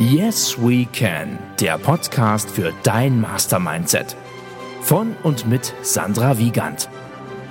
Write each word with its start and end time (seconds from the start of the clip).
Yes 0.00 0.56
We 0.56 0.86
Can, 0.92 1.40
der 1.58 1.76
Podcast 1.76 2.48
für 2.48 2.72
dein 2.84 3.20
Mastermindset. 3.20 4.14
Von 4.80 5.16
und 5.24 5.48
mit 5.48 5.74
Sandra 5.82 6.38
Wiegand. 6.38 6.88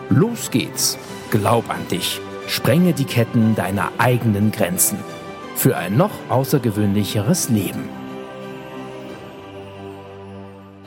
Los 0.09 0.49
geht's. 0.49 0.97
Glaub 1.29 1.69
an 1.69 1.85
dich. 1.91 2.21
Sprenge 2.47 2.93
die 2.93 3.03
Ketten 3.03 3.53
deiner 3.55 3.91
eigenen 3.97 4.53
Grenzen. 4.53 4.97
Für 5.55 5.75
ein 5.75 5.97
noch 5.97 6.13
außergewöhnlicheres 6.29 7.49
Leben. 7.49 7.89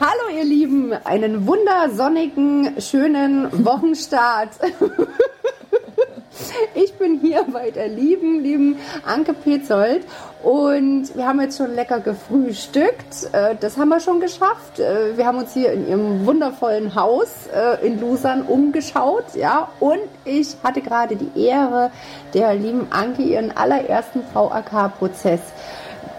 Hallo 0.00 0.34
ihr 0.34 0.44
Lieben, 0.44 0.94
einen 0.94 1.46
wundersonnigen, 1.46 2.80
schönen 2.80 3.66
Wochenstart. 3.66 4.52
Ich 6.74 6.94
bin 6.94 7.20
hier 7.20 7.44
bei 7.52 7.70
der 7.70 7.88
lieben, 7.88 8.40
lieben 8.40 8.76
Anke 9.04 9.34
Petzold 9.34 10.04
und 10.42 11.14
wir 11.14 11.26
haben 11.26 11.40
jetzt 11.40 11.58
schon 11.58 11.74
lecker 11.74 12.00
gefrühstückt. 12.00 13.28
Äh, 13.32 13.56
das 13.60 13.76
haben 13.76 13.88
wir 13.88 14.00
schon 14.00 14.20
geschafft. 14.20 14.78
Äh, 14.78 15.16
wir 15.16 15.26
haben 15.26 15.38
uns 15.38 15.52
hier 15.52 15.72
in 15.72 15.88
ihrem 15.88 16.26
wundervollen 16.26 16.94
Haus 16.94 17.28
äh, 17.54 17.86
in 17.86 18.00
Lusern 18.00 18.42
umgeschaut, 18.42 19.34
ja. 19.34 19.68
Und 19.80 20.00
ich 20.24 20.56
hatte 20.62 20.80
gerade 20.80 21.16
die 21.16 21.46
Ehre, 21.46 21.90
der 22.32 22.54
lieben 22.54 22.86
Anke 22.90 23.22
ihren 23.22 23.56
allerersten 23.56 24.22
VAK-Prozess 24.32 25.40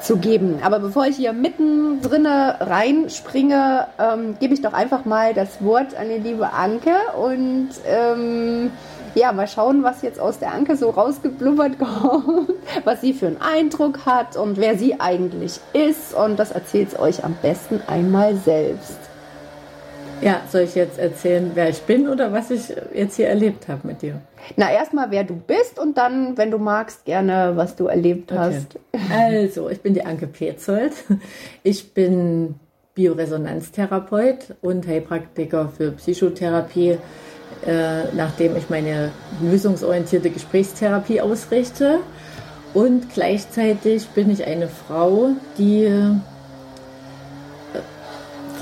zu 0.01 0.17
geben. 0.17 0.59
Aber 0.63 0.79
bevor 0.79 1.05
ich 1.05 1.15
hier 1.15 1.33
mitten 1.33 2.01
drinne 2.01 2.57
reinspringe, 2.59 3.87
ähm, 3.99 4.35
gebe 4.39 4.53
ich 4.53 4.61
doch 4.61 4.73
einfach 4.73 5.05
mal 5.05 5.33
das 5.33 5.63
Wort 5.63 5.95
an 5.95 6.09
die 6.09 6.17
liebe 6.17 6.53
Anke 6.53 6.95
und 7.17 7.69
ähm, 7.85 8.71
ja, 9.15 9.31
mal 9.31 9.47
schauen, 9.47 9.83
was 9.83 10.01
jetzt 10.01 10.19
aus 10.19 10.39
der 10.39 10.53
Anke 10.53 10.75
so 10.75 10.89
rausgeblubbert 10.89 11.79
kommt, 11.79 12.53
was 12.83 13.01
sie 13.01 13.13
für 13.13 13.27
einen 13.27 13.41
Eindruck 13.41 14.05
hat 14.05 14.37
und 14.37 14.57
wer 14.57 14.77
sie 14.77 14.99
eigentlich 14.99 15.59
ist. 15.73 16.13
Und 16.13 16.37
das 16.37 16.51
erzählt 16.51 16.99
euch 16.99 17.23
am 17.23 17.35
besten 17.41 17.81
einmal 17.87 18.35
selbst. 18.35 18.99
Ja, 20.21 20.41
soll 20.51 20.61
ich 20.61 20.75
jetzt 20.75 20.99
erzählen, 20.99 21.51
wer 21.55 21.69
ich 21.69 21.81
bin 21.81 22.07
oder 22.07 22.31
was 22.31 22.51
ich 22.51 22.73
jetzt 22.93 23.15
hier 23.15 23.27
erlebt 23.27 23.67
habe 23.67 23.87
mit 23.87 24.03
dir? 24.03 24.21
Na, 24.55 24.71
erstmal, 24.71 25.09
wer 25.09 25.23
du 25.23 25.35
bist 25.35 25.79
und 25.79 25.97
dann, 25.97 26.37
wenn 26.37 26.51
du 26.51 26.59
magst, 26.59 27.05
gerne, 27.05 27.53
was 27.55 27.75
du 27.75 27.87
erlebt 27.87 28.31
hast. 28.31 28.77
Also, 29.11 29.69
ich 29.69 29.81
bin 29.81 29.95
die 29.95 30.05
Anke 30.05 30.27
Petzold. 30.27 30.93
Ich 31.63 31.93
bin 31.95 32.55
Bioresonanztherapeut 32.93 34.55
und 34.61 34.85
Heilpraktiker 34.85 35.69
für 35.75 35.91
Psychotherapie 35.91 36.97
äh, 37.65 38.03
nachdem 38.15 38.55
ich 38.57 38.69
meine 38.69 39.11
lösungsorientierte 39.41 40.29
Gesprächstherapie 40.29 41.21
ausrichte. 41.21 41.99
Und 42.73 43.13
gleichzeitig 43.13 44.07
bin 44.09 44.31
ich 44.31 44.45
eine 44.45 44.67
Frau, 44.67 45.31
die 45.57 45.83
äh, 45.83 46.15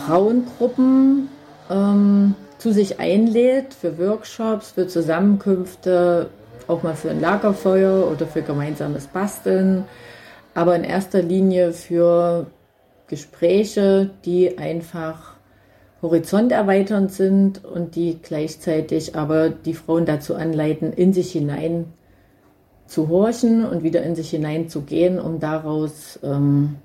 Frauengruppen 0.05 1.29
ähm, 1.69 2.35
zu 2.57 2.73
sich 2.73 2.99
einlädt 2.99 3.73
für 3.73 3.97
Workshops, 3.97 4.71
für 4.71 4.87
Zusammenkünfte, 4.87 6.29
auch 6.67 6.83
mal 6.83 6.95
für 6.95 7.11
ein 7.11 7.21
Lagerfeuer 7.21 8.11
oder 8.11 8.25
für 8.25 8.41
gemeinsames 8.41 9.07
Basteln, 9.07 9.85
aber 10.55 10.75
in 10.75 10.83
erster 10.83 11.21
Linie 11.21 11.73
für 11.73 12.47
Gespräche, 13.07 14.09
die 14.25 14.57
einfach 14.57 15.33
horizonterweiternd 16.01 17.11
sind 17.11 17.65
und 17.65 17.95
die 17.95 18.19
gleichzeitig 18.21 19.15
aber 19.15 19.49
die 19.49 19.73
Frauen 19.73 20.05
dazu 20.05 20.35
anleiten, 20.35 20.93
in 20.93 21.13
sich 21.13 21.31
hinein 21.31 21.85
zu 22.87 23.09
horchen 23.09 23.65
und 23.65 23.83
wieder 23.83 24.01
in 24.03 24.15
sich 24.15 24.29
hinein 24.29 24.69
zu 24.69 24.81
gehen, 24.81 25.19
um 25.19 25.39
daraus 25.39 26.19
ähm, 26.23 26.77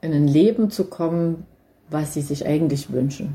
in 0.00 0.12
ein 0.12 0.28
Leben 0.28 0.70
zu 0.70 0.84
kommen, 0.84 1.46
was 1.88 2.14
sie 2.14 2.20
sich 2.20 2.46
eigentlich 2.46 2.92
wünschen. 2.92 3.34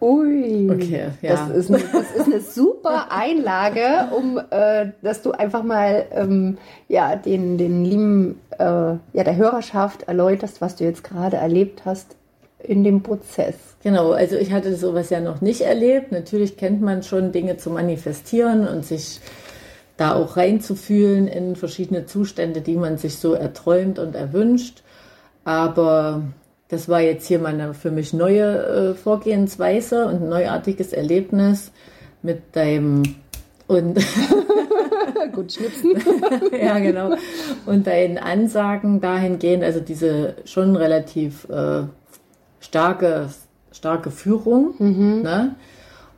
Ui, 0.00 0.68
okay, 0.68 1.10
ja. 1.22 1.30
das, 1.30 1.50
ist 1.50 1.70
eine, 1.70 1.80
das 1.92 2.10
ist 2.10 2.26
eine 2.26 2.40
super 2.40 3.06
Einlage, 3.12 4.08
um 4.16 4.36
äh, 4.50 4.90
dass 5.00 5.22
du 5.22 5.30
einfach 5.30 5.62
mal 5.62 6.06
ähm, 6.10 6.58
ja 6.88 7.14
den 7.14 7.56
den 7.56 7.84
lieben 7.84 8.40
äh, 8.58 8.64
ja 8.64 8.98
der 9.12 9.36
Hörerschaft 9.36 10.08
erläuterst, 10.08 10.60
was 10.60 10.74
du 10.74 10.82
jetzt 10.82 11.04
gerade 11.04 11.36
erlebt 11.36 11.82
hast 11.84 12.16
in 12.64 12.84
dem 12.84 13.02
Prozess. 13.02 13.54
Genau, 13.82 14.12
also 14.12 14.36
ich 14.36 14.52
hatte 14.52 14.76
sowas 14.76 15.10
ja 15.10 15.20
noch 15.20 15.40
nicht 15.40 15.62
erlebt. 15.62 16.12
Natürlich 16.12 16.56
kennt 16.56 16.80
man 16.82 17.02
schon 17.02 17.32
Dinge 17.32 17.56
zu 17.56 17.70
manifestieren 17.70 18.66
und 18.66 18.84
sich 18.84 19.20
da 19.96 20.14
auch 20.14 20.36
reinzufühlen 20.36 21.28
in 21.28 21.56
verschiedene 21.56 22.06
Zustände, 22.06 22.60
die 22.60 22.76
man 22.76 22.98
sich 22.98 23.16
so 23.16 23.34
erträumt 23.34 23.98
und 23.98 24.14
erwünscht. 24.14 24.82
Aber 25.44 26.22
das 26.68 26.88
war 26.88 27.00
jetzt 27.00 27.26
hier 27.26 27.38
mal 27.38 27.52
eine 27.52 27.74
für 27.74 27.90
mich 27.90 28.12
neue 28.12 28.92
äh, 28.92 28.94
Vorgehensweise 28.94 30.06
und 30.06 30.22
ein 30.22 30.28
neuartiges 30.28 30.92
Erlebnis 30.92 31.72
mit 32.22 32.56
deinem 32.56 33.02
und 33.66 33.98
gut 35.32 35.52
schnipsen. 35.52 35.92
ja, 36.60 36.78
genau. 36.78 37.14
Und 37.66 37.86
deinen 37.86 38.18
Ansagen 38.18 39.00
dahingehend, 39.00 39.64
also 39.64 39.80
diese 39.80 40.36
schon 40.44 40.76
relativ 40.76 41.48
äh, 41.48 41.82
starke, 42.72 43.28
starke 43.70 44.10
Führung. 44.10 44.74
Mhm. 44.78 45.22
Ne? 45.22 45.54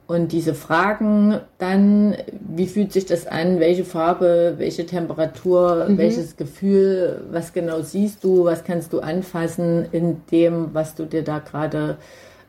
Und 0.07 0.33
diese 0.33 0.55
Fragen 0.55 1.41
dann, 1.59 2.15
wie 2.31 2.67
fühlt 2.67 2.93
sich 2.93 3.07
das 3.07 3.27
an, 3.27 3.59
welche 3.59 3.85
Farbe, 3.85 4.55
welche 4.59 4.87
Temperatur, 4.87 5.87
mhm. 5.89 5.99
welches 5.99 6.37
Gefühl, 6.37 7.23
was 7.31 7.53
genau 7.53 7.81
siehst 7.81 8.23
du, 8.23 8.45
was 8.45 8.63
kannst 8.63 8.93
du 8.93 9.01
anfassen 9.01 9.87
in 9.91 10.21
dem, 10.31 10.75
was 10.75 10.95
du 10.95 11.07
dir 11.07 11.25
da 11.25 11.41
gerade 11.41 11.97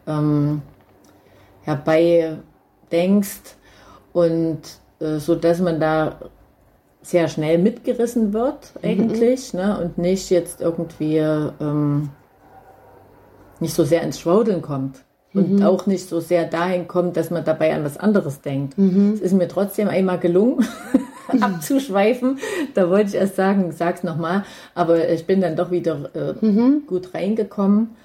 ähm, 0.06 0.62
herbei 1.64 2.38
denkst. 2.92 3.56
Und 4.14 4.60
äh, 5.00 5.18
so 5.18 5.34
dass 5.34 5.60
man 5.60 5.80
da 5.80 6.20
sehr 7.02 7.28
schnell 7.28 7.58
mitgerissen 7.58 8.34
wird 8.34 8.74
mhm. 8.76 8.90
eigentlich 8.90 9.54
mhm. 9.54 9.60
ne? 9.60 9.80
und 9.82 9.98
nicht 9.98 10.30
jetzt 10.30 10.62
irgendwie 10.62 11.18
ähm, 11.18 12.10
nicht 13.60 13.74
so 13.74 13.84
sehr 13.84 14.02
ins 14.02 14.20
Schwaudeln 14.20 14.62
kommt. 14.62 15.04
Und 15.34 15.56
mhm. 15.56 15.64
auch 15.64 15.86
nicht 15.86 16.08
so 16.08 16.22
sehr 16.22 16.46
dahin 16.46 16.88
kommt, 16.88 17.18
dass 17.18 17.30
man 17.30 17.44
dabei 17.44 17.76
an 17.76 17.84
was 17.84 17.98
anderes 17.98 18.40
denkt. 18.40 18.78
Mhm. 18.78 19.12
Es 19.16 19.20
ist 19.20 19.34
mir 19.34 19.50
trotzdem 19.50 19.90
einmal 19.90 20.18
gelungen, 20.18 20.66
abzuschweifen. 21.42 22.40
Da 22.74 22.90
wollte 22.90 23.10
ich 23.10 23.16
erst 23.16 23.36
sagen, 23.36 23.74
sag's 23.74 24.04
nochmal. 24.04 24.46
Aber 24.76 25.10
ich 25.10 25.28
bin 25.28 25.42
dann 25.42 25.58
doch 25.58 25.72
wieder 25.72 26.10
äh, 26.16 26.46
mhm. 26.46 26.84
gut 26.88 27.14
reingekommen. 27.14 27.98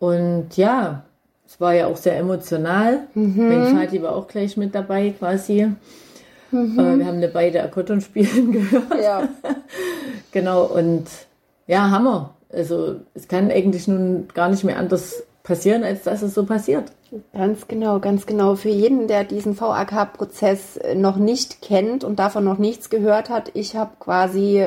Und 0.00 0.56
ja, 0.56 1.04
es 1.46 1.60
war 1.60 1.72
ja 1.72 1.86
auch 1.86 1.96
sehr 1.96 2.18
emotional. 2.18 3.06
Mhm. 3.14 3.48
Mein 3.48 3.76
Vati 3.76 4.02
war 4.02 4.16
auch 4.16 4.26
gleich 4.26 4.56
mit 4.56 4.74
dabei 4.74 5.14
quasi. 5.16 5.68
Mhm. 6.50 6.78
Äh, 6.78 6.98
wir 6.98 7.06
haben 7.06 7.16
eine 7.18 7.28
beide 7.28 7.62
Akkordeon 7.62 8.00
spielen 8.00 8.52
gehört. 8.52 9.02
Ja. 9.02 9.28
genau, 10.32 10.64
und 10.64 11.06
ja, 11.66 11.90
Hammer. 11.90 12.35
Also 12.50 12.96
es 13.14 13.28
kann 13.28 13.50
eigentlich 13.50 13.88
nun 13.88 14.28
gar 14.34 14.48
nicht 14.48 14.64
mehr 14.64 14.78
anders 14.78 15.22
passieren, 15.46 15.84
als 15.84 16.02
dass 16.02 16.22
es 16.22 16.34
so 16.34 16.44
passiert. 16.44 16.92
Ganz 17.32 17.68
genau, 17.68 18.00
ganz 18.00 18.26
genau. 18.26 18.56
Für 18.56 18.68
jeden, 18.68 19.06
der 19.06 19.22
diesen 19.22 19.58
VAK-Prozess 19.58 20.80
noch 20.96 21.16
nicht 21.16 21.62
kennt 21.62 22.02
und 22.02 22.18
davon 22.18 22.42
noch 22.44 22.58
nichts 22.58 22.90
gehört 22.90 23.30
hat, 23.30 23.52
ich 23.54 23.76
habe 23.76 23.92
quasi 24.00 24.66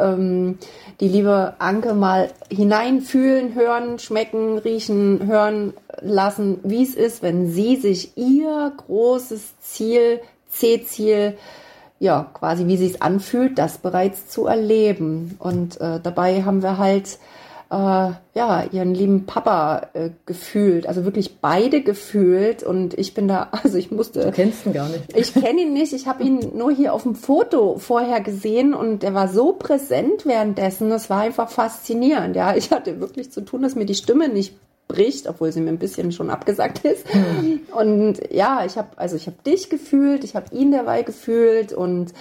ähm, 0.00 0.58
die 1.00 1.08
liebe 1.08 1.54
Anke 1.58 1.94
mal 1.94 2.30
hineinfühlen, 2.48 3.56
hören, 3.56 3.98
schmecken, 3.98 4.58
riechen, 4.58 5.26
hören 5.26 5.74
lassen, 6.00 6.60
wie 6.62 6.84
es 6.84 6.94
ist, 6.94 7.22
wenn 7.24 7.50
sie 7.50 7.74
sich 7.76 8.16
ihr 8.16 8.72
großes 8.86 9.58
Ziel, 9.58 10.20
C-Ziel, 10.48 11.36
ja, 12.00 12.30
quasi 12.32 12.66
wie 12.66 12.78
sie 12.78 12.86
es 12.86 13.02
anfühlt, 13.02 13.58
das 13.58 13.78
bereits 13.78 14.26
zu 14.26 14.46
erleben. 14.46 15.36
Und 15.38 15.80
äh, 15.80 16.00
dabei 16.02 16.42
haben 16.44 16.62
wir 16.62 16.78
halt 16.78 17.18
äh, 17.70 17.74
ja 17.74 18.64
ihren 18.72 18.94
lieben 18.94 19.26
Papa 19.26 19.88
äh, 19.92 20.08
gefühlt, 20.24 20.86
also 20.86 21.04
wirklich 21.04 21.40
beide 21.40 21.82
gefühlt. 21.82 22.62
Und 22.62 22.98
ich 22.98 23.12
bin 23.12 23.28
da, 23.28 23.48
also 23.62 23.76
ich 23.76 23.90
musste. 23.90 24.24
Du 24.24 24.32
kennst 24.32 24.64
ihn 24.64 24.72
gar 24.72 24.88
nicht. 24.88 25.04
Ich 25.14 25.34
kenne 25.34 25.60
ihn 25.60 25.74
nicht. 25.74 25.92
Ich 25.92 26.08
habe 26.08 26.24
ihn 26.24 26.52
nur 26.56 26.72
hier 26.72 26.94
auf 26.94 27.02
dem 27.02 27.14
Foto 27.14 27.76
vorher 27.76 28.22
gesehen 28.22 28.72
und 28.72 29.04
er 29.04 29.12
war 29.12 29.28
so 29.28 29.52
präsent 29.52 30.24
währenddessen. 30.24 30.88
Das 30.88 31.10
war 31.10 31.20
einfach 31.20 31.50
faszinierend. 31.50 32.34
Ja, 32.34 32.56
ich 32.56 32.70
hatte 32.70 32.98
wirklich 33.00 33.30
zu 33.30 33.42
tun, 33.42 33.60
dass 33.60 33.74
mir 33.74 33.86
die 33.86 33.94
Stimme 33.94 34.30
nicht 34.30 34.54
bricht, 34.90 35.28
obwohl 35.28 35.52
sie 35.52 35.60
mir 35.60 35.70
ein 35.70 35.78
bisschen 35.78 36.12
schon 36.12 36.30
abgesagt 36.30 36.84
ist. 36.84 37.06
Hm. 37.12 37.60
Und 37.72 38.20
ja, 38.30 38.64
ich 38.64 38.76
habe 38.76 38.88
also 38.96 39.16
ich 39.16 39.26
habe 39.26 39.36
dich 39.46 39.70
gefühlt, 39.70 40.24
ich 40.24 40.36
habe 40.36 40.54
ihn 40.54 40.72
dabei 40.72 41.02
gefühlt 41.02 41.72
und 41.72 42.12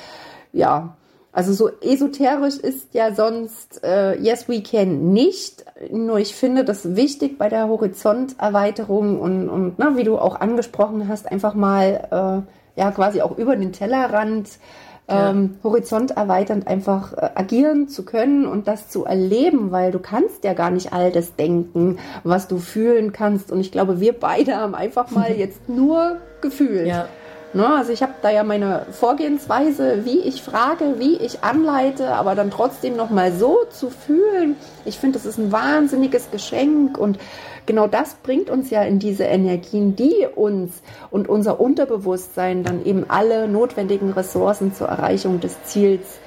ja, 0.52 0.96
also 1.32 1.54
so 1.54 1.70
esoterisch 1.82 2.58
ist 2.58 2.94
ja 2.94 3.14
sonst 3.14 3.84
äh, 3.84 4.20
Yes 4.20 4.50
We 4.50 4.62
Can 4.62 5.14
nicht. 5.14 5.64
Nur 5.92 6.18
ich 6.18 6.34
finde 6.34 6.66
das 6.66 6.96
wichtig 6.96 7.38
bei 7.38 7.50
der 7.50 7.68
Horizonterweiterung 7.68 9.20
und, 9.20 9.48
und 9.48 9.76
na, 9.78 9.96
wie 9.96 10.04
du 10.04 10.18
auch 10.18 10.40
angesprochen 10.40 11.08
hast, 11.08 11.32
einfach 11.32 11.54
mal 11.54 12.46
äh, 12.76 12.80
ja 12.80 12.92
quasi 12.92 13.22
auch 13.22 13.38
über 13.38 13.56
den 13.56 13.74
Tellerrand 13.74 14.50
ähm, 15.10 15.58
Horizont 15.64 16.12
erweiternd 16.12 16.68
einfach 16.68 17.14
äh, 17.14 17.30
agieren 17.36 17.88
zu 17.88 18.04
können 18.04 18.46
und 18.46 18.68
das 18.68 18.90
zu 18.90 19.06
erleben, 19.06 19.72
weil 19.72 19.92
du 19.92 20.00
kannst 20.00 20.44
ja 20.44 20.54
gar 20.54 20.72
nicht 20.72 20.94
all 20.94 21.12
das 21.12 21.36
denken, 21.36 21.98
was 22.24 22.48
du 22.48 22.58
fühlen 22.58 23.12
kannst. 23.12 23.52
Und 23.52 23.60
ich 23.60 23.72
glaube, 23.72 24.00
wir 24.00 24.14
beide 24.14 24.56
haben 24.56 24.76
einfach 24.76 25.12
mal 25.12 25.32
jetzt 25.38 25.68
nur 25.68 26.18
gefühlt. 26.42 26.88
Ja. 26.88 27.08
Ne, 27.52 27.68
also 27.68 27.92
ich 27.92 28.04
habe 28.04 28.14
da 28.22 28.30
ja 28.30 28.44
meine 28.44 28.86
Vorgehensweise, 28.92 30.06
wie 30.06 30.20
ich 30.20 30.44
frage, 30.44 31.00
wie 31.00 31.16
ich 31.16 31.44
anleite, 31.44 32.14
aber 32.14 32.36
dann 32.36 32.52
trotzdem 32.52 32.96
noch 32.96 33.10
mal 33.10 33.32
so 33.32 33.66
zu 33.72 33.90
fühlen. 33.90 34.56
Ich 34.86 35.00
finde, 35.00 35.18
das 35.18 35.26
ist 35.26 35.40
ein 35.40 35.52
wahnsinniges 35.52 36.30
Geschenk 36.30 37.00
und 37.00 37.18
genau 37.70 37.86
das 37.86 38.16
bringt 38.16 38.50
uns 38.50 38.72
ja 38.72 38.82
in 38.82 38.98
diese 38.98 39.26
Energien, 39.26 39.96
die 39.96 40.26
uns 40.36 40.82
und 41.12 41.30
unser 41.30 41.60
Unterbewusstsein 41.60 42.64
dann 42.64 42.84
eben 42.84 43.06
alle 43.08 43.48
notwendigen 43.48 44.12
Ressourcen 44.12 44.74
zur 44.74 44.88
Erreichung 44.88 45.40
des 45.40 45.64
Ziels 45.66 46.18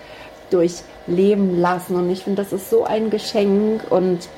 durchleben 0.51 1.61
lassen. 1.61 1.97
Und 1.97 2.11
ich 2.11 2.23
finde, 2.23 2.45
das 2.45 2.53
ist 2.53 2.71
so 2.71 2.85
ein 2.85 3.11
Geschenk 3.11 3.91
und 3.91 4.29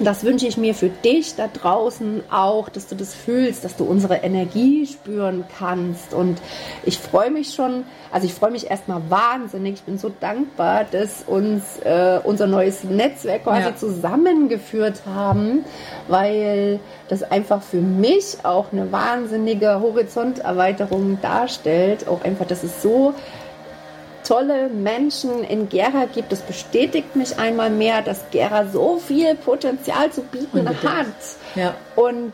das 0.00 0.24
wünsche 0.24 0.46
ich 0.46 0.56
mir 0.56 0.74
für 0.74 0.88
dich 0.88 1.36
da 1.36 1.46
draußen 1.48 2.22
auch, 2.30 2.68
dass 2.68 2.88
du 2.88 2.94
das 2.94 3.14
fühlst, 3.14 3.64
dass 3.64 3.76
du 3.76 3.84
unsere 3.84 4.16
Energie 4.16 4.86
spüren 4.86 5.44
kannst. 5.58 6.12
Und 6.14 6.40
ich 6.84 6.98
freue 6.98 7.30
mich 7.30 7.54
schon, 7.54 7.84
also 8.10 8.26
ich 8.26 8.34
freue 8.34 8.50
mich 8.50 8.70
erstmal 8.70 9.02
wahnsinnig. 9.08 9.74
Ich 9.74 9.82
bin 9.82 9.98
so 9.98 10.10
dankbar, 10.20 10.84
dass 10.90 11.22
uns 11.26 11.62
äh, 11.84 12.18
unser 12.24 12.46
neues 12.46 12.82
Netzwerk 12.84 13.44
quasi 13.44 13.68
Ja. 13.68 13.76
zusammengeführt 13.76 15.02
haben, 15.06 15.64
weil 16.08 16.80
das 17.08 17.22
einfach 17.22 17.62
für 17.62 17.80
mich 17.80 18.38
auch 18.42 18.72
eine 18.72 18.90
wahnsinnige 18.90 19.80
Horizonterweiterung 19.80 21.18
darstellt. 21.22 22.08
Auch 22.08 22.22
einfach, 22.24 22.46
dass 22.46 22.62
es 22.62 22.82
so 22.82 23.14
tolle 24.24 24.68
Menschen 24.68 25.44
in 25.44 25.68
Gera 25.68 26.06
gibt. 26.12 26.32
Das 26.32 26.40
bestätigt 26.40 27.14
mich 27.16 27.38
einmal 27.38 27.70
mehr, 27.70 28.02
dass 28.02 28.30
Gera 28.30 28.66
so 28.66 28.98
viel 28.98 29.34
Potenzial 29.34 30.10
zu 30.10 30.22
bieten 30.22 30.60
Unbedingt. 30.60 30.82
hat. 30.82 31.06
Ja. 31.54 31.74
Und 31.94 32.32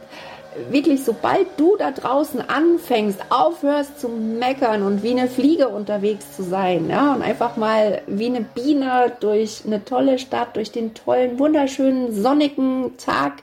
wirklich, 0.70 1.04
sobald 1.04 1.46
du 1.56 1.76
da 1.76 1.90
draußen 1.90 2.48
anfängst, 2.48 3.20
aufhörst 3.30 4.00
zu 4.00 4.08
meckern 4.08 4.82
und 4.82 5.02
wie 5.02 5.12
eine 5.12 5.28
Fliege 5.28 5.68
unterwegs 5.68 6.36
zu 6.36 6.42
sein, 6.42 6.88
ja, 6.90 7.14
und 7.14 7.22
einfach 7.22 7.56
mal 7.56 8.02
wie 8.06 8.26
eine 8.26 8.40
Biene 8.40 9.12
durch 9.20 9.62
eine 9.66 9.84
tolle 9.84 10.18
Stadt, 10.18 10.56
durch 10.56 10.72
den 10.72 10.94
tollen, 10.94 11.38
wunderschönen, 11.38 12.12
sonnigen 12.12 12.96
Tag 12.96 13.34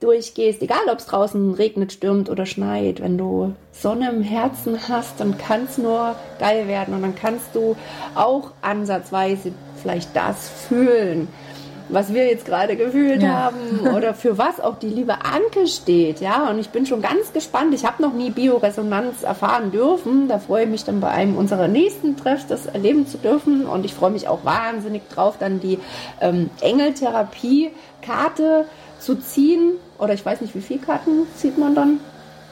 durchgehst, 0.00 0.60
egal 0.62 0.88
ob 0.90 0.98
es 0.98 1.06
draußen 1.06 1.54
regnet, 1.54 1.92
stürmt 1.92 2.28
oder 2.28 2.44
schneit, 2.44 3.00
wenn 3.00 3.16
du 3.16 3.54
Sonne 3.72 4.10
im 4.10 4.22
Herzen 4.22 4.88
hast, 4.88 5.20
dann 5.20 5.38
kann 5.38 5.64
es 5.64 5.78
nur 5.78 6.16
geil 6.38 6.68
werden 6.68 6.94
und 6.94 7.02
dann 7.02 7.14
kannst 7.14 7.54
du 7.54 7.76
auch 8.14 8.52
ansatzweise 8.60 9.52
vielleicht 9.80 10.14
das 10.14 10.48
fühlen, 10.48 11.28
was 11.88 12.12
wir 12.12 12.26
jetzt 12.26 12.44
gerade 12.46 12.76
gefühlt 12.76 13.22
Ja. 13.22 13.44
haben 13.44 13.94
oder 13.96 14.14
für 14.14 14.38
was 14.38 14.60
auch 14.60 14.78
die 14.78 14.88
liebe 14.88 15.14
Anke 15.24 15.66
steht, 15.66 16.20
ja, 16.20 16.48
und 16.50 16.58
ich 16.58 16.70
bin 16.70 16.86
schon 16.86 17.02
ganz 17.02 17.32
gespannt. 17.32 17.74
Ich 17.74 17.84
habe 17.84 18.02
noch 18.02 18.12
nie 18.12 18.30
Bioresonanz 18.30 19.22
erfahren 19.22 19.70
dürfen. 19.70 20.28
Da 20.28 20.38
freue 20.38 20.64
ich 20.64 20.70
mich 20.70 20.84
dann 20.84 21.00
bei 21.00 21.08
einem 21.10 21.36
unserer 21.36 21.68
nächsten 21.68 22.16
Treffs 22.16 22.46
das 22.46 22.66
erleben 22.66 23.06
zu 23.06 23.18
dürfen 23.18 23.66
und 23.66 23.84
ich 23.84 23.94
freue 23.94 24.10
mich 24.10 24.28
auch 24.28 24.44
wahnsinnig 24.44 25.02
drauf, 25.08 25.36
dann 25.38 25.60
die 25.60 25.78
ähm, 26.20 26.50
Engeltherapie-Karte 26.60 28.66
zu 28.98 29.16
ziehen 29.16 29.72
oder 29.98 30.14
ich 30.14 30.24
weiß 30.24 30.40
nicht, 30.40 30.54
wie 30.54 30.60
viele 30.60 30.80
Karten 30.80 31.26
zieht 31.36 31.58
man 31.58 31.74
dann? 31.74 32.00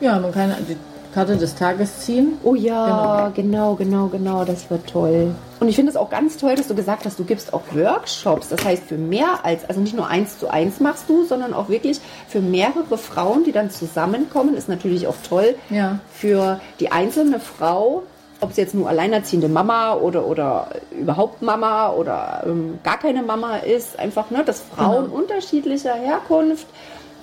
Ja, 0.00 0.18
man 0.18 0.32
kann 0.32 0.54
die 0.68 0.76
Karte 1.14 1.36
des 1.36 1.54
Tages 1.54 2.00
ziehen. 2.00 2.38
Oh 2.42 2.54
ja, 2.56 3.30
genau, 3.34 3.74
genau, 3.76 4.06
genau, 4.08 4.44
das 4.44 4.68
wird 4.68 4.88
toll. 4.90 5.34
Und 5.60 5.68
ich 5.68 5.76
finde 5.76 5.90
es 5.90 5.96
auch 5.96 6.10
ganz 6.10 6.36
toll, 6.36 6.56
dass 6.56 6.66
du 6.68 6.74
gesagt 6.74 7.04
hast, 7.06 7.18
du 7.18 7.24
gibst 7.24 7.54
auch 7.54 7.62
Workshops. 7.72 8.48
Das 8.48 8.64
heißt, 8.64 8.82
für 8.84 8.96
mehr 8.98 9.44
als, 9.44 9.64
also 9.68 9.80
nicht 9.80 9.94
nur 9.94 10.08
eins 10.08 10.38
zu 10.38 10.48
eins 10.48 10.80
machst 10.80 11.04
du, 11.08 11.24
sondern 11.24 11.54
auch 11.54 11.68
wirklich 11.68 12.00
für 12.28 12.40
mehrere 12.40 12.98
Frauen, 12.98 13.44
die 13.44 13.52
dann 13.52 13.70
zusammenkommen, 13.70 14.54
ist 14.56 14.68
natürlich 14.68 15.06
auch 15.06 15.14
toll. 15.28 15.54
Ja. 15.70 16.00
Für 16.12 16.60
die 16.80 16.90
einzelne 16.90 17.38
Frau, 17.38 18.02
ob 18.40 18.52
sie 18.52 18.60
jetzt 18.62 18.74
nur 18.74 18.88
alleinerziehende 18.88 19.48
Mama 19.48 19.94
oder, 19.94 20.26
oder 20.26 20.68
überhaupt 20.90 21.40
Mama 21.40 21.90
oder 21.90 22.42
ähm, 22.44 22.80
gar 22.82 22.98
keine 22.98 23.22
Mama 23.22 23.58
ist, 23.58 23.98
einfach, 23.98 24.30
ne, 24.30 24.42
dass 24.44 24.60
Frauen 24.60 25.04
Genau. 25.04 25.16
unterschiedlicher 25.16 25.94
Herkunft 25.94 26.66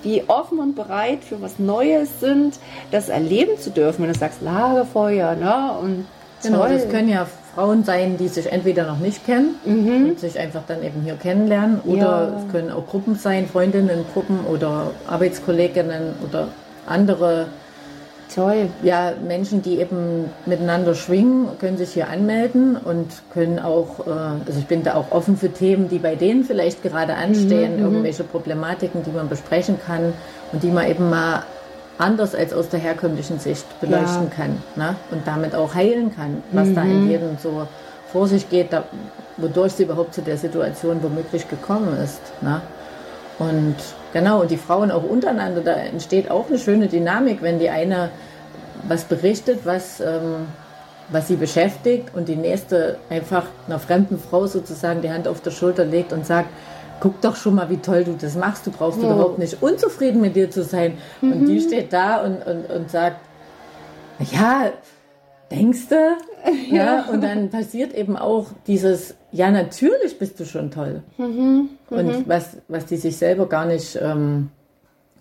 die 0.04 0.24
offen 0.28 0.60
und 0.60 0.76
bereit 0.76 1.24
für 1.24 1.42
was 1.42 1.60
Neues 1.60 2.20
sind, 2.20 2.60
das 2.92 3.10
erleben 3.10 3.58
zu 3.60 3.70
dürfen. 3.70 4.04
Wenn 4.04 4.14
du 4.14 4.18
sagst 4.20 4.42
Lagerfeuer, 4.42 5.36
ne? 5.36 5.72
Und 5.82 6.06
Genau, 6.44 6.60
toll. 6.62 6.70
das 6.74 6.90
können 6.90 7.08
ja 7.10 7.28
Frauen 7.54 7.84
sein, 7.84 8.18
die 8.18 8.28
sich 8.28 8.52
entweder 8.52 8.88
noch 8.88 8.98
nicht 8.98 9.24
kennen 9.26 9.56
und 9.64 10.20
sich 10.20 10.40
einfach 10.40 10.64
dann 10.68 10.84
eben 10.84 11.02
hier 11.04 11.14
kennenlernen. 11.14 11.82
Oder 11.86 12.00
Ja. 12.00 12.32
es 12.46 12.52
können 12.52 12.72
auch 12.72 12.88
Gruppen 12.88 13.14
sein, 13.16 13.46
Freundinnengruppen 13.48 14.40
oder 14.52 14.90
Arbeitskolleginnen 15.08 16.16
oder 16.28 16.48
andere 16.88 17.46
toll. 18.34 18.70
ja, 18.84 19.14
Menschen, 19.26 19.62
die 19.62 19.80
eben 19.80 20.30
miteinander 20.46 20.96
schwingen, 20.96 21.48
können 21.60 21.78
sich 21.78 21.94
hier 21.94 22.10
anmelden 22.10 22.78
und 22.78 23.08
können 23.34 23.60
auch, 23.60 24.06
äh, 24.06 24.10
also 24.10 24.60
ich 24.60 24.68
bin 24.68 24.84
da 24.84 24.96
auch 24.96 25.12
offen 25.12 25.38
für 25.38 25.52
Themen, 25.52 25.90
die 25.90 26.00
bei 26.00 26.16
denen 26.16 26.44
vielleicht 26.44 26.84
gerade 26.84 27.16
anstehen, 27.16 27.80
irgendwelche 27.80 28.24
Problematiken, 28.24 29.04
die 29.04 29.12
man 29.12 29.30
besprechen 29.30 29.80
kann 29.86 30.14
und 30.52 30.64
die 30.64 30.70
man 30.72 30.88
eben 30.88 31.10
mal 31.10 31.44
anders 31.98 32.34
als 32.34 32.54
aus 32.54 32.70
der 32.70 32.80
herkömmlichen 32.80 33.40
Sicht 33.40 33.66
beleuchten 33.80 34.30
Ja. 34.30 34.36
kann 34.36 34.64
ne? 34.76 34.96
und 35.12 35.28
damit 35.28 35.56
auch 35.56 35.76
heilen 35.76 36.14
kann, 36.16 36.44
was 36.52 36.74
da 36.74 36.82
in 36.84 37.10
jedem 37.10 37.38
so 37.38 37.68
vor 38.12 38.28
sich 38.28 38.50
geht, 38.50 38.74
da, 38.74 38.86
wodurch 39.38 39.74
sie 39.74 39.84
überhaupt 39.84 40.14
zu 40.14 40.22
der 40.22 40.38
Situation 40.38 40.98
womöglich 41.02 41.48
gekommen 41.48 41.98
ist. 42.04 42.22
Ne? 42.42 42.62
Und 43.42 43.76
genau, 44.14 44.42
und 44.42 44.52
die 44.52 44.58
Frauen 44.58 44.92
auch 44.92 45.04
untereinander, 45.04 45.62
da 45.62 45.74
entsteht 45.74 46.30
auch 46.30 46.48
eine 46.48 46.60
schöne 46.60 46.88
Dynamik, 46.88 47.42
wenn 47.42 47.58
die 47.58 47.70
eine 47.70 48.12
was 48.88 49.06
berichtet, 49.06 49.62
was, 49.64 50.00
ähm, 50.00 50.48
was 51.10 51.28
sie 51.28 51.38
beschäftigt 51.38 52.14
und 52.14 52.28
die 52.28 52.36
nächste 52.36 52.98
einfach 53.10 53.46
einer 53.68 53.80
fremden 53.80 54.20
Frau 54.20 54.46
sozusagen 54.46 55.02
die 55.02 55.10
Hand 55.10 55.28
auf 55.28 55.42
der 55.42 55.50
Schulter 55.50 55.86
legt 55.86 56.14
und 56.14 56.24
sagt, 56.26 56.50
guck 57.00 57.20
doch 57.22 57.36
schon 57.36 57.56
mal, 57.56 57.68
wie 57.72 57.78
toll 57.78 58.04
du 58.04 58.14
das 58.14 58.36
machst, 58.36 58.68
du 58.68 58.72
brauchst 58.72 59.00
überhaupt 59.00 59.40
nicht 59.40 59.64
unzufrieden 59.64 60.22
mit 60.22 60.36
dir 60.36 60.52
zu 60.52 60.64
sein. 60.64 61.00
Und 61.24 61.48
die 61.48 61.60
steht 61.60 61.92
da 61.94 62.24
und, 62.24 62.46
und, 62.46 62.70
und 62.70 62.92
sagt, 62.92 63.18
ja, 64.32 64.70
denkst 65.50 65.90
du? 65.90 65.96
Ja. 66.72 67.06
und 67.12 67.24
dann 67.24 67.50
passiert 67.50 67.94
eben 67.94 68.18
auch 68.18 68.48
dieses, 68.66 69.14
ja, 69.32 69.50
natürlich 69.52 70.20
bist 70.20 70.40
du 70.40 70.46
schon 70.46 70.72
toll. 70.72 71.04
Und 71.18 72.28
was, 72.28 72.58
was 72.68 72.86
die 72.86 72.98
sich 72.98 73.18
selber 73.18 73.48
gar 73.48 73.66
nicht 73.66 73.98
ähm, 74.02 74.50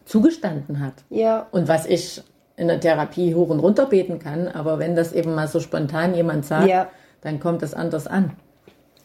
zugestanden 0.05 0.81
hat. 0.81 0.95
Ja. 1.11 1.47
Und 1.53 1.69
was 1.69 1.87
ich 1.87 2.23
in 2.57 2.69
der 2.69 2.81
Therapie 2.81 3.35
hoch 3.35 3.49
und 3.49 3.61
runter 3.61 3.87
beten 3.87 4.19
kann, 4.19 4.49
aber 4.49 4.79
wenn 4.79 4.95
das 4.97 5.13
eben 5.13 5.35
mal 5.35 5.49
so 5.49 5.61
spontan 5.61 6.15
jemand 6.15 6.45
sagt, 6.45 6.69
Ja. 6.69 6.89
dann 7.23 7.41
kommt 7.41 7.63
das 7.63 7.73
anders 7.75 8.07
an. 8.07 8.33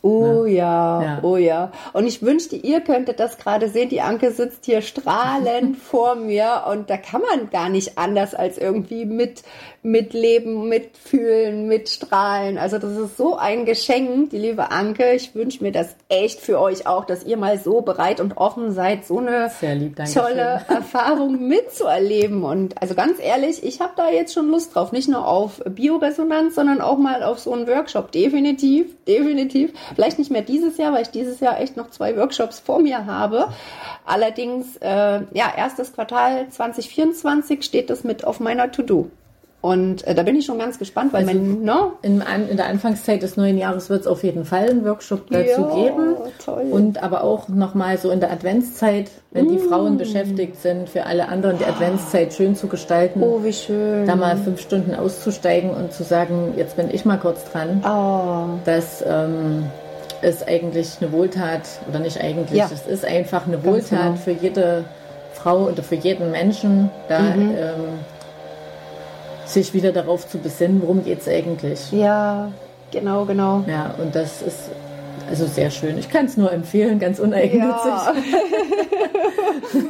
Oh 0.02 0.46
ja, 0.46 1.02
Ja. 1.02 1.20
oh 1.24 1.36
ja. 1.38 1.72
Und 1.94 2.06
ich 2.06 2.22
wünschte, 2.22 2.56
ihr 2.56 2.82
könntet 2.82 3.20
das 3.20 3.40
gerade 3.40 3.70
sehen. 3.70 3.90
Die 3.90 4.02
Anke 4.02 4.32
sitzt 4.32 4.66
hier 4.66 4.82
strahlend 4.82 5.78
vor 5.92 6.14
mir 6.16 6.66
und 6.72 6.92
da 6.92 6.98
kann 6.98 7.22
man 7.22 7.50
gar 7.50 7.70
nicht 7.70 7.98
anders 7.98 8.36
als 8.36 8.60
irgendwie 8.60 9.06
mit, 9.06 9.42
mitleben, 9.86 10.68
mitfühlen, 10.68 11.68
mitstrahlen. 11.68 12.58
Also 12.58 12.80
das 12.80 12.98
ist 12.98 13.18
so 13.18 13.38
ein 13.38 13.66
Geschenk, 13.66 14.32
die 14.32 14.40
liebe 14.40 14.72
Anke. 14.72 15.14
Ich 15.14 15.36
wünsche 15.36 15.64
mir 15.64 15.72
das 15.72 15.96
echt 16.10 16.40
für 16.40 16.60
euch 16.60 16.88
auch, 16.88 17.06
dass 17.06 17.24
ihr 17.24 17.38
mal 17.38 17.60
so 17.60 17.82
bereit 17.82 18.20
und 18.20 18.36
offen 18.38 18.72
seid, 18.72 19.06
so 19.06 19.20
eine 19.20 19.52
Sehr 19.60 19.76
lieb, 19.76 19.96
tolle 20.12 20.66
Erfahrung 20.68 21.48
mitzuerleben. 21.48 22.44
Und 22.44 22.82
also 22.82 22.96
ganz 22.96 23.20
ehrlich, 23.20 23.64
ich 23.64 23.80
habe 23.80 23.94
da 23.96 24.10
jetzt 24.10 24.34
schon 24.34 24.50
Lust 24.50 24.74
drauf. 24.74 24.92
Nicht 24.92 25.08
nur 25.08 25.28
auf 25.28 25.62
Bioresonanz, 25.64 26.56
sondern 26.56 26.82
auch 26.82 26.98
mal 26.98 27.22
auf 27.22 27.38
so 27.38 27.54
einen 27.54 27.68
Workshop. 27.68 28.12
Definitiv, 28.12 28.88
definitiv. 29.06 29.72
Vielleicht 29.94 30.18
nicht 30.18 30.32
mehr 30.32 30.42
dieses 30.42 30.78
Jahr, 30.78 30.94
weil 30.94 31.04
ich 31.04 31.10
dieses 31.10 31.40
Jahr 31.40 31.60
echt 31.62 31.78
noch 31.78 31.92
zwei 31.92 32.18
Workshops 32.18 32.60
vor 32.60 32.80
mir 32.80 33.06
habe. 33.06 33.50
Allerdings, 34.04 34.78
äh, 34.78 35.22
ja, 35.32 35.54
erstes 35.56 35.94
Quartal 35.94 36.50
2024 36.50 37.64
steht 37.64 37.92
das 37.92 38.04
mit 38.04 38.26
auf 38.26 38.40
meiner 38.40 38.72
To-Do. 38.72 39.12
Und 39.66 40.06
äh, 40.06 40.14
da 40.14 40.22
bin 40.22 40.36
ich 40.36 40.46
schon 40.46 40.60
ganz 40.60 40.78
gespannt, 40.78 41.12
weil 41.12 41.28
Also- 41.28 41.40
mein, 41.40 41.62
ne? 41.64 41.76
In, 42.04 42.22
in 42.52 42.56
der 42.58 42.68
Anfangszeit 42.68 43.24
des 43.24 43.36
neuen 43.36 43.58
Jahres 43.58 43.90
wird 43.90 44.02
es 44.02 44.08
auf 44.08 44.24
jeden 44.24 44.46
Fall 44.46 44.70
einen 44.70 44.86
Workshop 44.86 45.22
dazu 45.32 45.44
Ja, 45.62 45.76
geben. 45.76 46.16
toll. 46.44 46.66
Und 46.70 47.02
aber 47.02 47.24
auch 47.24 47.48
nochmal 47.50 47.98
so 47.98 48.12
in 48.12 48.20
der 48.20 48.32
Adventszeit, 48.32 49.10
wenn 49.32 49.50
die 49.50 49.58
Frauen 49.58 49.98
beschäftigt 49.98 50.62
sind, 50.62 50.88
für 50.88 51.08
alle 51.08 51.30
anderen 51.30 51.58
die 51.58 51.66
Adventszeit 51.66 52.32
schön 52.34 52.56
zu 52.56 52.68
gestalten. 52.68 53.24
Oh, 53.24 53.40
wie 53.44 53.54
schön. 53.54 54.06
Da 54.06 54.16
mal 54.16 54.38
fünf 54.38 54.62
Stunden 54.62 54.94
auszusteigen 54.94 55.72
und 55.72 55.92
zu 55.92 56.04
sagen, 56.04 56.54
jetzt 56.58 56.76
bin 56.78 56.90
ich 56.94 57.04
mal 57.04 57.18
kurz 57.18 57.44
dran. 57.52 57.82
Oh, 57.84 58.60
Das 58.66 59.04
ähm, 59.08 59.64
ist 60.22 60.48
eigentlich 60.48 60.98
eine 61.02 61.12
Wohltat, 61.12 61.62
oder 61.90 62.00
nicht 62.00 62.22
eigentlich, 62.22 62.60
Ja. 62.60 62.70
es 62.72 62.86
ist 62.86 63.04
einfach 63.04 63.48
eine 63.48 63.58
Ganz 63.58 63.66
Wohltat 63.66 64.00
genau. 64.00 64.16
für 64.18 64.32
jede 64.32 64.84
Frau 65.34 65.64
oder 65.70 65.82
für 65.82 65.96
jeden 65.96 66.30
Menschen, 66.30 66.92
da 67.10 67.20
Mhm. 67.20 67.52
ähm, 67.58 67.84
sich 69.56 69.74
wieder 69.74 69.92
darauf 69.92 70.30
zu 70.30 70.38
besinnen, 70.38 70.82
worum 70.82 71.04
geht 71.04 71.22
es 71.22 71.28
eigentlich. 71.28 71.92
ja. 71.92 72.52
Genau, 72.92 73.26
genau. 73.26 73.64
Ja, 73.68 73.94
und 74.02 74.16
das 74.16 74.42
ist 74.42 74.70
also 75.30 75.48
sehr 75.48 75.72
schön. 75.72 75.98
Ich 75.98 76.10
kann 76.10 76.26
es 76.26 76.38
nur 76.38 76.52
empfehlen, 76.52 77.00
ganz 77.00 77.20
uneigennützig. 77.20 77.92
Ja. 77.92 78.14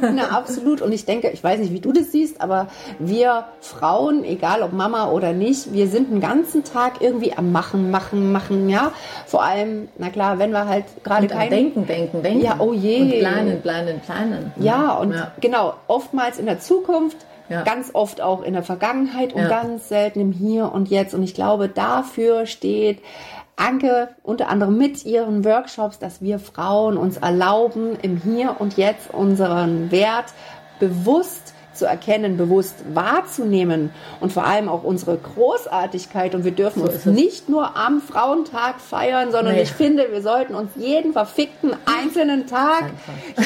Na, 0.14 0.28
absolut. 0.30 0.80
Und 0.80 0.92
ich 0.92 1.04
denke, 1.04 1.28
ich 1.30 1.44
weiß 1.44 1.60
nicht, 1.60 1.72
wie 1.72 1.80
du 1.80 1.92
das 1.92 2.10
siehst, 2.10 2.40
aber 2.40 2.68
wir 2.98 3.44
Frauen, 3.60 4.24
egal 4.24 4.62
ob 4.62 4.72
Mama 4.72 5.10
oder 5.10 5.32
nicht, 5.32 5.72
wir 5.72 5.88
sind 5.88 6.10
den 6.10 6.20
ganzen 6.20 6.64
Tag 6.64 7.00
irgendwie 7.00 7.34
am 7.36 7.52
Machen, 7.52 7.90
Machen, 7.90 8.32
Machen, 8.32 8.68
ja. 8.68 8.92
Vor 9.26 9.44
allem, 9.44 9.88
na 9.98 10.08
klar, 10.08 10.38
wenn 10.38 10.50
wir 10.50 10.66
halt 10.66 10.84
gerade 11.04 11.26
kein... 11.26 11.50
Denken, 11.50 11.86
Denken, 11.86 12.22
Denken. 12.22 12.40
Ja, 12.40 12.56
oh 12.58 12.72
je. 12.72 13.02
Und 13.02 13.18
planen, 13.20 13.60
planen, 13.60 14.00
planen. 14.00 14.52
Ja, 14.58 14.94
und 14.94 15.12
ja. 15.12 15.32
genau, 15.40 15.74
oftmals 15.86 16.38
in 16.38 16.46
der 16.46 16.60
Zukunft, 16.60 17.18
ja. 17.48 17.62
Ganz 17.62 17.90
oft 17.92 18.20
auch 18.20 18.42
in 18.42 18.54
der 18.54 18.62
Vergangenheit 18.62 19.32
und 19.32 19.42
ja. 19.42 19.48
ganz 19.48 19.88
selten 19.88 20.20
im 20.20 20.32
Hier 20.32 20.72
und 20.72 20.88
Jetzt. 20.88 21.14
Und 21.14 21.22
ich 21.22 21.34
glaube, 21.34 21.68
dafür 21.68 22.46
steht 22.46 23.00
Anke 23.56 24.08
unter 24.22 24.48
anderem 24.48 24.76
mit 24.76 25.04
ihren 25.04 25.44
Workshops, 25.44 25.98
dass 25.98 26.20
wir 26.20 26.38
Frauen 26.38 26.96
uns 26.96 27.16
erlauben, 27.16 27.96
im 28.02 28.18
Hier 28.18 28.56
und 28.58 28.76
Jetzt 28.76 29.12
unseren 29.12 29.90
Wert 29.90 30.26
bewusst 30.78 31.54
zu 31.76 31.86
erkennen, 31.86 32.36
bewusst 32.36 32.74
wahrzunehmen 32.92 33.90
und 34.20 34.32
vor 34.32 34.44
allem 34.44 34.68
auch 34.68 34.82
unsere 34.82 35.16
Großartigkeit. 35.16 36.34
Und 36.34 36.44
wir 36.44 36.52
dürfen 36.52 36.80
so 36.80 36.90
uns 36.90 37.06
nicht 37.06 37.48
nur 37.48 37.76
am 37.76 38.00
Frauentag 38.00 38.80
feiern, 38.80 39.30
sondern 39.32 39.54
nee. 39.54 39.62
ich 39.62 39.72
finde, 39.72 40.08
wir 40.10 40.22
sollten 40.22 40.54
uns 40.54 40.70
jeden 40.76 41.12
verfickten 41.12 41.72
einzelnen 41.84 42.46
Tag, 42.46 42.90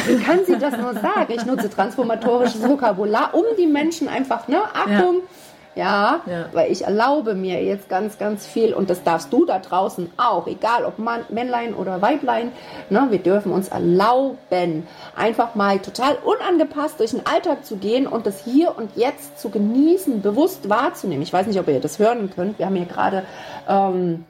wie 0.07 0.17
kann 0.17 0.41
sie 0.47 0.59
das 0.59 0.77
nur 0.77 0.95
sagen? 0.95 1.33
Ich 1.35 1.45
nutze 1.45 1.71
transformatorisches 1.71 2.67
Vokabular, 2.67 3.35
um 3.35 3.45
die 3.59 3.67
Menschen 3.67 4.09
einfach, 4.09 4.49
ne, 4.49 4.63
Achtung, 4.75 5.17
ja 5.17 5.40
ja, 5.77 6.21
ja, 6.27 6.47
weil 6.53 6.73
ich 6.73 6.85
erlaube 6.85 7.35
mir 7.35 7.63
jetzt 7.63 7.89
ganz, 7.89 8.19
ganz 8.19 8.47
viel 8.47 8.75
und 8.75 8.91
das 8.91 9.05
darfst 9.05 9.33
du 9.33 9.45
da 9.45 9.61
draußen 9.61 10.11
auch, 10.17 10.47
egal 10.49 10.85
ob 10.85 10.99
Mann, 10.99 11.25
Männlein 11.29 11.75
oder 11.75 12.03
Weiblein. 12.03 12.51
Ne, 12.89 13.07
wir 13.11 13.19
dürfen 13.21 13.53
uns 13.53 13.69
erlauben, 13.69 14.89
einfach 15.15 15.55
mal 15.55 15.79
total 15.79 16.17
unangepasst 16.25 16.99
durch 16.99 17.13
den 17.13 17.25
Alltag 17.25 17.65
zu 17.65 17.77
gehen 17.77 18.07
und 18.09 18.27
das 18.27 18.43
hier 18.45 18.77
und 18.77 18.97
jetzt 18.97 19.39
zu 19.39 19.51
genießen, 19.51 20.23
bewusst 20.23 20.69
wahrzunehmen. 20.69 21.23
Ich 21.23 21.33
weiß 21.33 21.47
nicht, 21.47 21.61
ob 21.61 21.69
ihr 21.69 21.81
das 21.81 21.99
hören 21.99 22.31
könnt. 22.35 22.59
Wir 22.59 22.67
haben 22.67 22.77
hier 22.77 22.87
gerade 22.87 23.25
ähm, 23.69 24.25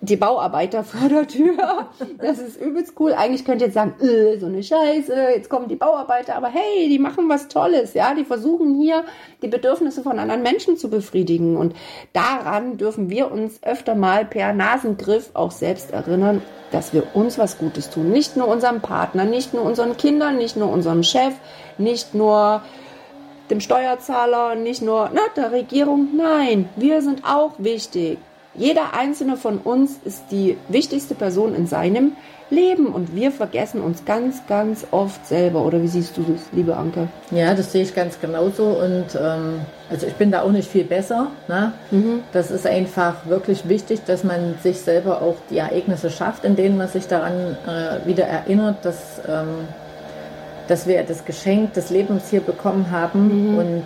die 0.00 0.16
Bauarbeiter 0.16 0.84
vor 0.84 1.08
der 1.08 1.26
Tür. 1.26 1.88
Das 2.18 2.38
ist 2.38 2.60
übelst 2.60 2.94
cool. 2.98 3.14
Eigentlich 3.14 3.44
könnt 3.44 3.60
ihr 3.60 3.68
jetzt 3.68 3.74
sagen, 3.74 3.94
äh, 4.00 4.38
so 4.38 4.46
eine 4.46 4.62
Scheiße, 4.62 5.14
jetzt 5.34 5.48
kommen 5.48 5.68
die 5.68 5.76
Bauarbeiter, 5.76 6.36
aber 6.36 6.48
hey, 6.48 6.88
die 6.88 6.98
machen 6.98 7.28
was 7.28 7.48
Tolles, 7.48 7.94
ja, 7.94 8.14
die 8.14 8.24
versuchen 8.24 8.78
hier 8.80 9.04
die 9.42 9.48
Bedürfnisse 9.48 10.02
von 10.02 10.18
anderen 10.18 10.42
Menschen 10.42 10.76
zu 10.76 10.90
befriedigen 10.90 11.56
und 11.56 11.74
daran 12.12 12.76
dürfen 12.76 13.10
wir 13.10 13.32
uns 13.32 13.62
öfter 13.62 13.94
mal 13.94 14.24
per 14.24 14.52
Nasengriff 14.52 15.30
auch 15.34 15.50
selbst 15.50 15.92
erinnern, 15.92 16.42
dass 16.72 16.92
wir 16.92 17.14
uns 17.14 17.38
was 17.38 17.58
Gutes 17.58 17.90
tun. 17.90 18.10
Nicht 18.10 18.36
nur 18.36 18.48
unserem 18.48 18.82
Partner, 18.82 19.24
nicht 19.24 19.54
nur 19.54 19.62
unseren 19.62 19.96
Kindern, 19.96 20.36
nicht 20.36 20.56
nur 20.56 20.70
unserem 20.70 21.02
Chef, 21.02 21.34
nicht 21.78 22.14
nur 22.14 22.62
dem 23.50 23.60
Steuerzahler, 23.60 24.56
nicht 24.56 24.82
nur 24.82 25.10
na, 25.14 25.20
der 25.36 25.52
Regierung. 25.52 26.08
Nein, 26.16 26.68
wir 26.76 27.00
sind 27.02 27.24
auch 27.24 27.52
wichtig. 27.58 28.18
Jeder 28.58 28.94
einzelne 28.94 29.36
von 29.36 29.58
uns 29.58 29.96
ist 30.04 30.24
die 30.30 30.56
wichtigste 30.68 31.14
Person 31.14 31.54
in 31.54 31.66
seinem 31.66 32.12
Leben 32.48 32.86
und 32.86 33.14
wir 33.14 33.32
vergessen 33.32 33.80
uns 33.80 34.04
ganz, 34.04 34.46
ganz 34.46 34.86
oft 34.92 35.26
selber. 35.26 35.64
Oder 35.64 35.82
wie 35.82 35.88
siehst 35.88 36.16
du 36.16 36.22
das, 36.22 36.40
liebe 36.52 36.76
Anke? 36.76 37.08
Ja, 37.30 37.54
das 37.54 37.72
sehe 37.72 37.82
ich 37.82 37.94
ganz 37.94 38.20
genauso 38.20 38.64
und 38.64 39.06
ähm, 39.20 39.60
also 39.90 40.06
ich 40.06 40.14
bin 40.14 40.30
da 40.30 40.42
auch 40.42 40.52
nicht 40.52 40.70
viel 40.70 40.84
besser. 40.84 41.28
Ne? 41.48 41.72
Mhm. 41.90 42.22
Das 42.32 42.50
ist 42.50 42.66
einfach 42.66 43.26
wirklich 43.26 43.68
wichtig, 43.68 44.00
dass 44.06 44.22
man 44.22 44.54
sich 44.62 44.80
selber 44.80 45.22
auch 45.22 45.36
die 45.50 45.58
Ereignisse 45.58 46.10
schafft, 46.10 46.44
in 46.44 46.56
denen 46.56 46.76
man 46.76 46.88
sich 46.88 47.08
daran 47.08 47.56
äh, 47.66 48.06
wieder 48.06 48.24
erinnert, 48.24 48.84
dass, 48.84 49.20
ähm, 49.28 49.66
dass 50.68 50.86
wir 50.86 51.02
das 51.02 51.24
Geschenk 51.24 51.74
des 51.74 51.90
Lebens 51.90 52.30
hier 52.30 52.40
bekommen 52.40 52.90
haben 52.90 53.52
mhm. 53.52 53.58
und 53.58 53.84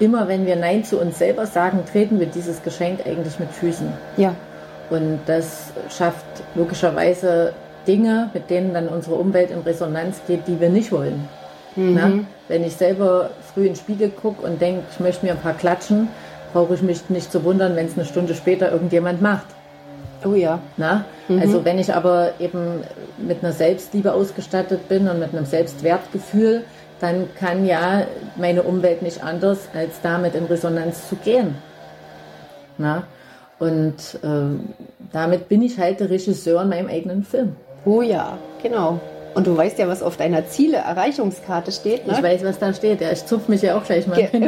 immer 0.00 0.28
wenn 0.28 0.46
wir 0.46 0.56
Nein 0.56 0.84
zu 0.84 1.00
uns 1.00 1.18
selber 1.18 1.46
sagen, 1.46 1.80
treten 1.90 2.20
wir 2.20 2.26
dieses 2.26 2.62
Geschenk 2.62 3.00
eigentlich 3.06 3.38
mit 3.38 3.50
Füßen. 3.50 3.92
Ja. 4.16 4.34
Und 4.90 5.20
das 5.26 5.72
schafft 5.90 6.24
logischerweise 6.54 7.52
Dinge, 7.86 8.30
mit 8.32 8.50
denen 8.50 8.74
dann 8.74 8.88
unsere 8.88 9.16
Umwelt 9.16 9.50
in 9.50 9.60
Resonanz 9.60 10.20
geht, 10.26 10.46
die 10.46 10.60
wir 10.60 10.68
nicht 10.68 10.92
wollen. 10.92 11.28
Mhm. 11.76 12.26
Wenn 12.48 12.64
ich 12.64 12.74
selber 12.74 13.30
früh 13.52 13.62
in 13.62 13.72
den 13.72 13.76
Spiegel 13.76 14.10
gucke 14.10 14.46
und 14.46 14.60
denke, 14.60 14.82
ich 14.90 15.00
möchte 15.00 15.26
mir 15.26 15.32
ein 15.32 15.38
paar 15.38 15.54
klatschen, 15.54 16.08
brauche 16.52 16.74
ich 16.74 16.82
mich 16.82 17.08
nicht 17.10 17.30
zu 17.30 17.44
wundern, 17.44 17.76
wenn 17.76 17.86
es 17.86 17.94
eine 17.94 18.06
Stunde 18.06 18.34
später 18.34 18.72
irgendjemand 18.72 19.20
macht. 19.20 19.46
Oh 20.24 20.34
ja. 20.34 20.58
Na? 20.76 21.04
Mhm. 21.28 21.40
Also 21.40 21.64
wenn 21.64 21.78
ich 21.78 21.94
aber 21.94 22.32
eben 22.40 22.82
mit 23.18 23.44
einer 23.44 23.52
Selbstliebe 23.52 24.12
ausgestattet 24.12 24.88
bin 24.88 25.08
und 25.08 25.20
mit 25.20 25.34
einem 25.34 25.44
Selbstwertgefühl, 25.44 26.64
dann 27.00 27.28
kann 27.34 27.64
ja 27.64 28.06
meine 28.36 28.62
Umwelt 28.62 29.02
nicht 29.02 29.22
anders, 29.22 29.68
als 29.74 30.00
damit 30.02 30.34
in 30.34 30.44
Resonanz 30.44 31.08
zu 31.08 31.16
gehen. 31.16 31.56
Na? 32.76 33.04
Und 33.58 34.18
äh, 34.22 34.58
damit 35.12 35.48
bin 35.48 35.62
ich 35.62 35.78
halt 35.78 36.00
der 36.00 36.10
Regisseur 36.10 36.62
in 36.62 36.68
meinem 36.68 36.88
eigenen 36.88 37.24
Film. 37.24 37.56
Oh 37.84 38.02
ja, 38.02 38.38
genau. 38.62 39.00
Und 39.34 39.46
du 39.46 39.56
weißt 39.56 39.78
ja, 39.78 39.86
was 39.86 40.02
auf 40.02 40.16
deiner 40.16 40.46
Ziele-Erreichungskarte 40.46 41.70
steht, 41.70 42.06
ne? 42.06 42.14
Ich 42.14 42.22
weiß, 42.22 42.44
was 42.44 42.58
da 42.58 42.72
steht. 42.72 43.00
Ja, 43.00 43.12
ich 43.12 43.24
zupfe 43.24 43.50
mich 43.50 43.62
ja 43.62 43.76
auch 43.76 43.84
gleich 43.84 44.06
mal 44.06 44.16
Ge 44.16 44.28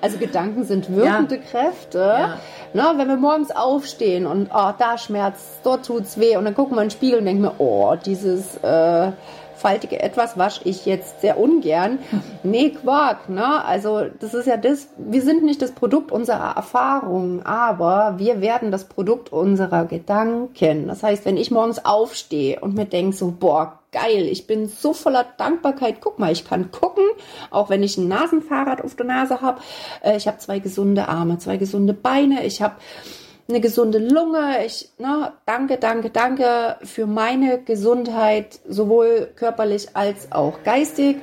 Also 0.00 0.18
Gedanken 0.18 0.64
sind 0.64 0.94
wirkende 0.94 1.36
ja. 1.36 1.42
Kräfte. 1.50 1.98
Ja. 1.98 2.38
Na, 2.72 2.96
wenn 2.96 3.08
wir 3.08 3.16
morgens 3.16 3.50
aufstehen 3.50 4.24
und 4.26 4.48
oh, 4.54 4.72
da 4.78 4.96
schmerzt, 4.96 5.60
dort 5.62 5.84
tut's 5.84 6.18
weh 6.18 6.36
und 6.36 6.44
dann 6.44 6.54
gucken 6.54 6.76
wir 6.76 6.82
in 6.82 6.88
den 6.88 6.92
Spiegel 6.92 7.18
und 7.18 7.26
denken 7.26 7.42
mir, 7.42 7.52
oh, 7.58 7.94
dieses 8.02 8.56
äh, 8.62 9.10
faltige 9.56 10.00
Etwas 10.00 10.38
wasche 10.38 10.60
ich 10.64 10.86
jetzt 10.86 11.20
sehr 11.20 11.38
ungern. 11.38 11.98
Nee, 12.42 12.70
Quark, 12.70 13.28
ne? 13.28 13.64
Also, 13.64 14.04
das 14.20 14.32
ist 14.32 14.46
ja 14.46 14.56
das, 14.56 14.88
wir 14.96 15.22
sind 15.22 15.44
nicht 15.44 15.60
das 15.62 15.72
Produkt 15.72 16.12
unserer 16.12 16.54
Erfahrungen, 16.54 17.44
aber 17.44 18.14
wir 18.18 18.40
werden 18.40 18.70
das 18.70 18.84
Produkt 18.84 19.32
unserer 19.32 19.84
Gedanken. 19.84 20.86
Das 20.86 21.02
heißt, 21.02 21.24
wenn 21.24 21.36
ich 21.36 21.50
morgens 21.50 21.84
aufstehe 21.84 22.60
und 22.60 22.74
mir 22.74 22.84
denke 22.84 23.16
so, 23.16 23.32
boah, 23.32 23.80
geil, 23.96 24.28
ich 24.30 24.46
bin 24.46 24.68
so 24.68 24.92
voller 24.92 25.24
Dankbarkeit. 25.38 25.96
Guck 26.00 26.18
mal, 26.18 26.30
ich 26.30 26.44
kann 26.44 26.70
gucken, 26.70 27.04
auch 27.50 27.70
wenn 27.70 27.82
ich 27.82 27.96
ein 27.96 28.08
Nasenfahrrad 28.08 28.84
auf 28.84 28.94
der 28.94 29.06
Nase 29.06 29.40
habe. 29.40 29.60
Äh, 30.02 30.16
ich 30.16 30.28
habe 30.28 30.38
zwei 30.38 30.58
gesunde 30.58 31.08
Arme, 31.08 31.38
zwei 31.38 31.56
gesunde 31.56 31.94
Beine. 31.94 32.44
Ich 32.44 32.62
habe 32.62 32.74
eine 33.48 33.60
gesunde 33.60 33.98
Lunge. 33.98 34.64
Ich, 34.64 34.90
na, 34.98 35.34
danke, 35.46 35.76
danke, 35.78 36.10
danke 36.10 36.76
für 36.82 37.06
meine 37.06 37.58
Gesundheit, 37.58 38.58
sowohl 38.68 39.28
körperlich 39.36 39.88
als 39.94 40.32
auch 40.32 40.62
geistig. 40.64 41.18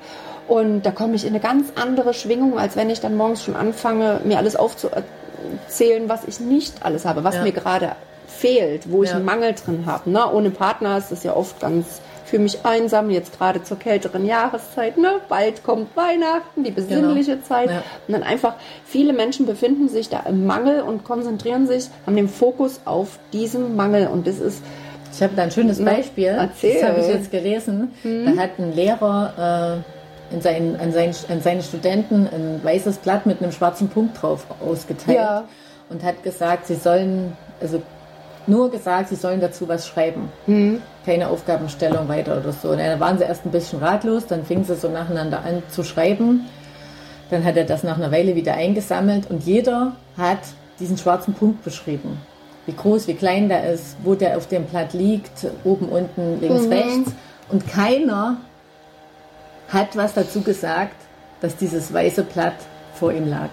Und 0.47 0.83
da 0.83 0.91
komme 0.91 1.15
ich 1.15 1.23
in 1.23 1.29
eine 1.29 1.39
ganz 1.39 1.71
andere 1.75 2.13
Schwingung, 2.13 2.59
als 2.59 2.75
wenn 2.75 2.89
ich 2.89 2.99
dann 2.99 3.15
morgens 3.15 3.43
schon 3.43 3.55
anfange, 3.55 4.21
mir 4.23 4.37
alles 4.37 4.55
aufzuzählen, 4.55 6.07
was 6.07 6.25
ich 6.27 6.39
nicht 6.39 6.85
alles 6.85 7.05
habe, 7.05 7.23
was 7.23 7.35
ja. 7.35 7.43
mir 7.43 7.51
gerade 7.51 7.95
fehlt, 8.27 8.91
wo 8.91 9.03
ich 9.03 9.09
ja. 9.09 9.17
einen 9.17 9.25
Mangel 9.25 9.53
drin 9.53 9.85
habe. 9.85 10.09
Ne? 10.09 10.29
Ohne 10.31 10.49
Partner 10.49 10.97
ist 10.97 11.11
das 11.11 11.23
ja 11.23 11.35
oft 11.35 11.59
ganz 11.59 12.01
fühle 12.25 12.43
mich 12.43 12.65
einsam, 12.65 13.09
jetzt 13.09 13.37
gerade 13.37 13.63
zur 13.63 13.77
kälteren 13.77 14.25
Jahreszeit, 14.25 14.97
ne? 14.97 15.19
Bald 15.29 15.63
kommt 15.63 15.95
Weihnachten, 15.95 16.63
die 16.63 16.71
besinnliche 16.71 17.35
genau. 17.35 17.45
Zeit. 17.45 17.69
Ja. 17.69 17.83
Und 18.07 18.13
dann 18.13 18.23
einfach, 18.23 18.55
viele 18.85 19.13
Menschen 19.13 19.45
befinden 19.45 19.89
sich 19.89 20.09
da 20.09 20.21
im 20.21 20.45
Mangel 20.45 20.81
und 20.81 21.03
konzentrieren 21.03 21.67
sich, 21.67 21.89
haben 22.05 22.15
den 22.15 22.29
Fokus 22.29 22.81
auf 22.85 23.19
diesem 23.31 23.75
Mangel. 23.75 24.07
Und 24.07 24.27
das 24.27 24.39
ist. 24.39 24.63
Ich 25.11 25.21
habe 25.21 25.35
da 25.35 25.43
ein 25.43 25.51
schönes 25.51 25.83
Beispiel. 25.83 26.27
Erzähl. 26.27 26.81
Das 26.81 26.89
habe 26.89 27.01
ich 27.01 27.07
jetzt 27.07 27.31
gelesen. 27.31 27.91
Mhm. 28.03 28.35
Da 28.35 28.41
hat 28.41 28.51
ein 28.57 28.73
Lehrer 28.73 29.83
äh, 30.31 30.33
in 30.33 30.41
seinen, 30.41 30.75
an, 30.77 30.91
seinen, 30.91 31.13
an 31.29 31.41
seine 31.41 31.61
Studenten 31.61 32.27
ein 32.27 32.59
weißes 32.63 32.97
Blatt 32.97 33.25
mit 33.25 33.41
einem 33.41 33.51
schwarzen 33.51 33.89
Punkt 33.89 34.21
drauf 34.21 34.47
ausgeteilt. 34.59 35.17
Ja. 35.17 35.43
Und 35.89 36.03
hat 36.03 36.23
gesagt, 36.23 36.65
sie 36.65 36.75
sollen, 36.75 37.37
also 37.61 37.81
nur 38.47 38.71
gesagt, 38.71 39.09
sie 39.09 39.15
sollen 39.15 39.41
dazu 39.41 39.67
was 39.67 39.87
schreiben. 39.87 40.31
Mhm. 40.47 40.81
Keine 41.05 41.29
Aufgabenstellung 41.29 42.07
weiter 42.07 42.37
oder 42.37 42.51
so. 42.51 42.69
Und 42.69 42.79
dann 42.79 42.99
waren 42.99 43.17
sie 43.17 43.23
erst 43.23 43.45
ein 43.45 43.51
bisschen 43.51 43.79
ratlos, 43.79 44.25
dann 44.27 44.45
fingen 44.45 44.63
sie 44.63 44.75
so 44.75 44.89
nacheinander 44.89 45.39
an 45.43 45.63
zu 45.69 45.83
schreiben. 45.83 46.45
Dann 47.29 47.43
hat 47.43 47.57
er 47.57 47.65
das 47.65 47.83
nach 47.83 47.97
einer 47.97 48.11
Weile 48.11 48.35
wieder 48.35 48.53
eingesammelt 48.53 49.29
und 49.29 49.43
jeder 49.43 49.93
hat 50.17 50.39
diesen 50.79 50.97
schwarzen 50.97 51.33
Punkt 51.33 51.63
beschrieben. 51.63 52.19
Wie 52.65 52.73
groß, 52.73 53.07
wie 53.07 53.15
klein 53.15 53.49
der 53.49 53.71
ist, 53.71 53.97
wo 54.03 54.15
der 54.15 54.37
auf 54.37 54.47
dem 54.47 54.65
Blatt 54.65 54.93
liegt, 54.93 55.47
oben, 55.63 55.89
unten, 55.89 56.39
links, 56.39 56.65
mhm. 56.65 56.71
rechts. 56.71 57.11
Und 57.49 57.67
keiner 57.67 58.37
hat 59.69 59.97
was 59.97 60.13
dazu 60.13 60.41
gesagt, 60.41 60.95
dass 61.41 61.57
dieses 61.57 61.93
weiße 61.93 62.23
Blatt 62.23 62.55
vor 62.93 63.11
ihm 63.11 63.27
lag. 63.27 63.49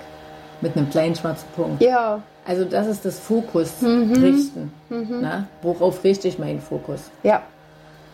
Mit 0.60 0.76
einem 0.76 0.90
kleinen 0.90 1.16
schwarzen 1.16 1.48
Punkt. 1.56 1.82
Ja. 1.82 2.22
Also 2.50 2.64
das 2.64 2.88
ist 2.88 3.04
das 3.04 3.16
Fokus 3.20 3.80
mhm. 3.80 4.12
richten. 4.12 4.72
Mhm. 4.88 5.18
Na? 5.20 5.46
Worauf 5.62 6.02
richte 6.02 6.26
ich 6.26 6.40
meinen 6.40 6.60
Fokus? 6.60 7.02
Ja. 7.22 7.42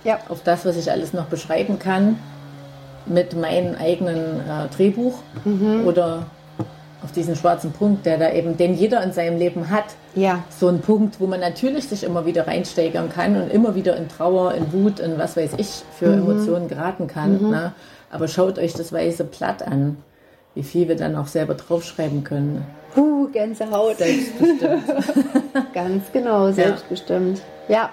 ja. 0.05 0.19
Auf 0.29 0.43
das, 0.43 0.67
was 0.67 0.77
ich 0.77 0.91
alles 0.91 1.15
noch 1.15 1.25
beschreiben 1.25 1.79
kann 1.79 2.19
mit 3.07 3.35
meinem 3.35 3.77
eigenen 3.77 4.41
äh, 4.41 4.69
Drehbuch 4.77 5.21
mhm. 5.47 5.87
oder 5.87 6.27
auf 7.03 7.13
diesen 7.13 7.35
schwarzen 7.35 7.73
Punkt, 7.73 8.05
der 8.05 8.19
da 8.19 8.31
eben, 8.31 8.59
den 8.59 8.75
jeder 8.75 9.03
in 9.03 9.13
seinem 9.13 9.39
Leben 9.39 9.71
hat. 9.71 9.87
Ja. 10.15 10.45
So 10.51 10.69
ein 10.69 10.83
Punkt, 10.83 11.19
wo 11.19 11.27
man 11.27 11.41
natürlich 11.41 11.89
sich 11.89 12.05
immer 12.05 12.27
wieder 12.27 12.47
reinsteigern 12.47 13.09
kann 13.09 13.41
und 13.41 13.51
immer 13.51 13.75
wieder 13.75 13.97
in 13.97 14.07
Trauer, 14.07 14.53
in 14.53 14.71
Wut, 14.71 15.01
in 15.01 15.17
was 15.17 15.39
weiß 15.39 15.53
ich 15.57 15.83
für 15.99 16.09
Mhm. 16.09 16.29
Emotionen 16.31 16.69
geraten 16.69 17.07
kann. 17.07 17.41
Ne? 17.51 17.73
Aber 18.11 18.29
schaut 18.29 18.59
euch 18.59 18.75
das 18.75 18.93
weiße 18.93 19.25
Blatt 19.25 19.67
an, 19.67 19.97
wie 20.55 20.63
viel 20.63 20.89
wir 20.89 20.97
dann 20.97 21.17
auch 21.17 21.27
selber 21.27 21.55
draufschreiben 21.55 22.23
können. 22.23 22.67
Puh, 22.97 23.29
Gänsehaut. 23.29 23.99
Selbstbestimmt. 23.99 24.83
Ganz 25.75 26.05
genau, 26.13 26.51
selbstbestimmt. 26.51 27.43
Ja. 27.69 27.91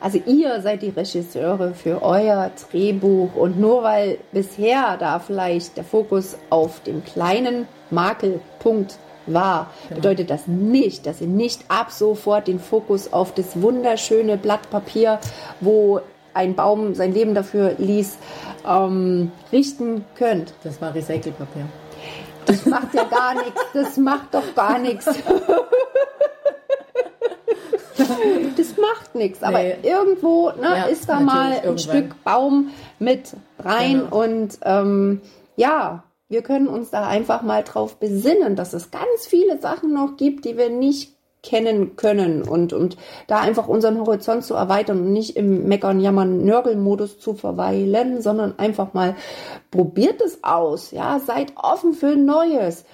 Also 0.00 0.20
ihr 0.26 0.60
seid 0.60 0.82
die 0.82 0.90
Regisseure 0.90 1.72
für 1.72 2.02
euer 2.02 2.50
Drehbuch 2.70 3.34
und 3.34 3.58
nur 3.58 3.82
weil 3.82 4.18
bisher 4.32 4.98
da 4.98 5.18
vielleicht 5.18 5.78
der 5.78 5.84
Fokus 5.84 6.36
auf 6.50 6.82
dem 6.82 7.02
kleinen 7.02 7.66
Makelpunkt 7.90 8.98
war, 9.26 9.70
bedeutet 9.88 10.28
das 10.28 10.46
nicht, 10.46 11.06
dass 11.06 11.22
ihr 11.22 11.26
nicht 11.26 11.62
ab 11.68 11.90
sofort 11.90 12.48
den 12.48 12.60
Fokus 12.60 13.14
auf 13.14 13.32
das 13.32 13.62
wunderschöne 13.62 14.36
Blatt 14.36 14.68
Papier, 14.68 15.20
wo 15.60 16.00
ein 16.34 16.54
Baum 16.54 16.94
sein 16.94 17.14
Leben 17.14 17.34
dafür 17.34 17.74
ließ, 17.78 18.18
ähm, 18.68 19.32
richten 19.52 20.04
könnt. 20.16 20.52
Das 20.64 20.82
war 20.82 20.94
Recycelpapier. 20.94 21.66
Das 22.46 22.66
macht 22.66 22.94
ja 22.94 23.04
gar 23.04 23.34
nichts. 23.34 23.60
Das 23.72 23.96
macht 23.96 24.34
doch 24.34 24.54
gar 24.54 24.78
nichts. 24.78 25.06
Das 28.56 28.76
macht 28.76 29.14
nichts. 29.14 29.42
Aber 29.42 29.58
Nee. 29.58 29.76
irgendwo 29.82 30.50
ne, 30.50 30.62
Ja, 30.62 30.84
ist 30.84 31.08
da 31.08 31.20
mal 31.20 31.52
ein 31.52 31.64
irgendwann. 31.64 31.78
Stück 31.78 32.24
Baum 32.24 32.70
mit 32.98 33.32
rein. 33.58 34.00
Genau. 34.10 34.22
Und 34.24 34.58
ähm, 34.62 35.20
ja, 35.56 36.04
wir 36.28 36.42
können 36.42 36.68
uns 36.68 36.90
da 36.90 37.06
einfach 37.06 37.42
mal 37.42 37.62
drauf 37.62 37.96
besinnen, 37.96 38.56
dass 38.56 38.72
es 38.72 38.90
ganz 38.90 39.26
viele 39.26 39.58
Sachen 39.60 39.92
noch 39.92 40.16
gibt, 40.16 40.44
die 40.44 40.56
wir 40.56 40.70
nicht 40.70 41.13
kennen 41.44 41.94
können 41.96 42.42
und, 42.42 42.72
und 42.72 42.96
da 43.26 43.40
einfach 43.40 43.68
unseren 43.68 44.00
Horizont 44.00 44.44
zu 44.44 44.54
erweitern 44.54 45.00
und 45.00 45.12
nicht 45.12 45.36
im 45.36 45.68
Meckern, 45.68 46.00
Jammern, 46.00 46.44
Nörgelmodus 46.44 47.20
zu 47.20 47.34
verweilen, 47.34 48.22
sondern 48.22 48.58
einfach 48.58 48.94
mal 48.94 49.14
probiert 49.70 50.20
es 50.20 50.42
aus, 50.42 50.90
ja, 50.90 51.20
seid 51.20 51.52
offen 51.56 51.92
für 51.92 52.16
Neues. 52.16 52.84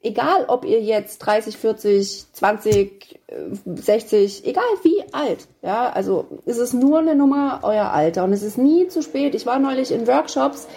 Egal, 0.00 0.44
ob 0.46 0.64
ihr 0.64 0.80
jetzt 0.80 1.18
30, 1.18 1.56
40, 1.56 2.32
20, 2.32 3.20
äh, 3.26 3.34
60, 3.64 4.46
egal 4.46 4.62
wie 4.82 5.02
alt, 5.12 5.48
ja, 5.60 5.90
also 5.90 6.26
es 6.46 6.58
ist 6.58 6.72
nur 6.72 7.00
eine 7.00 7.16
Nummer 7.16 7.60
euer 7.62 7.90
Alter 7.90 8.24
und 8.24 8.32
es 8.32 8.42
ist 8.42 8.58
nie 8.58 8.88
zu 8.88 9.02
spät. 9.02 9.34
Ich 9.34 9.44
war 9.44 9.58
neulich 9.58 9.90
in 9.90 10.06
Workshops, 10.06 10.68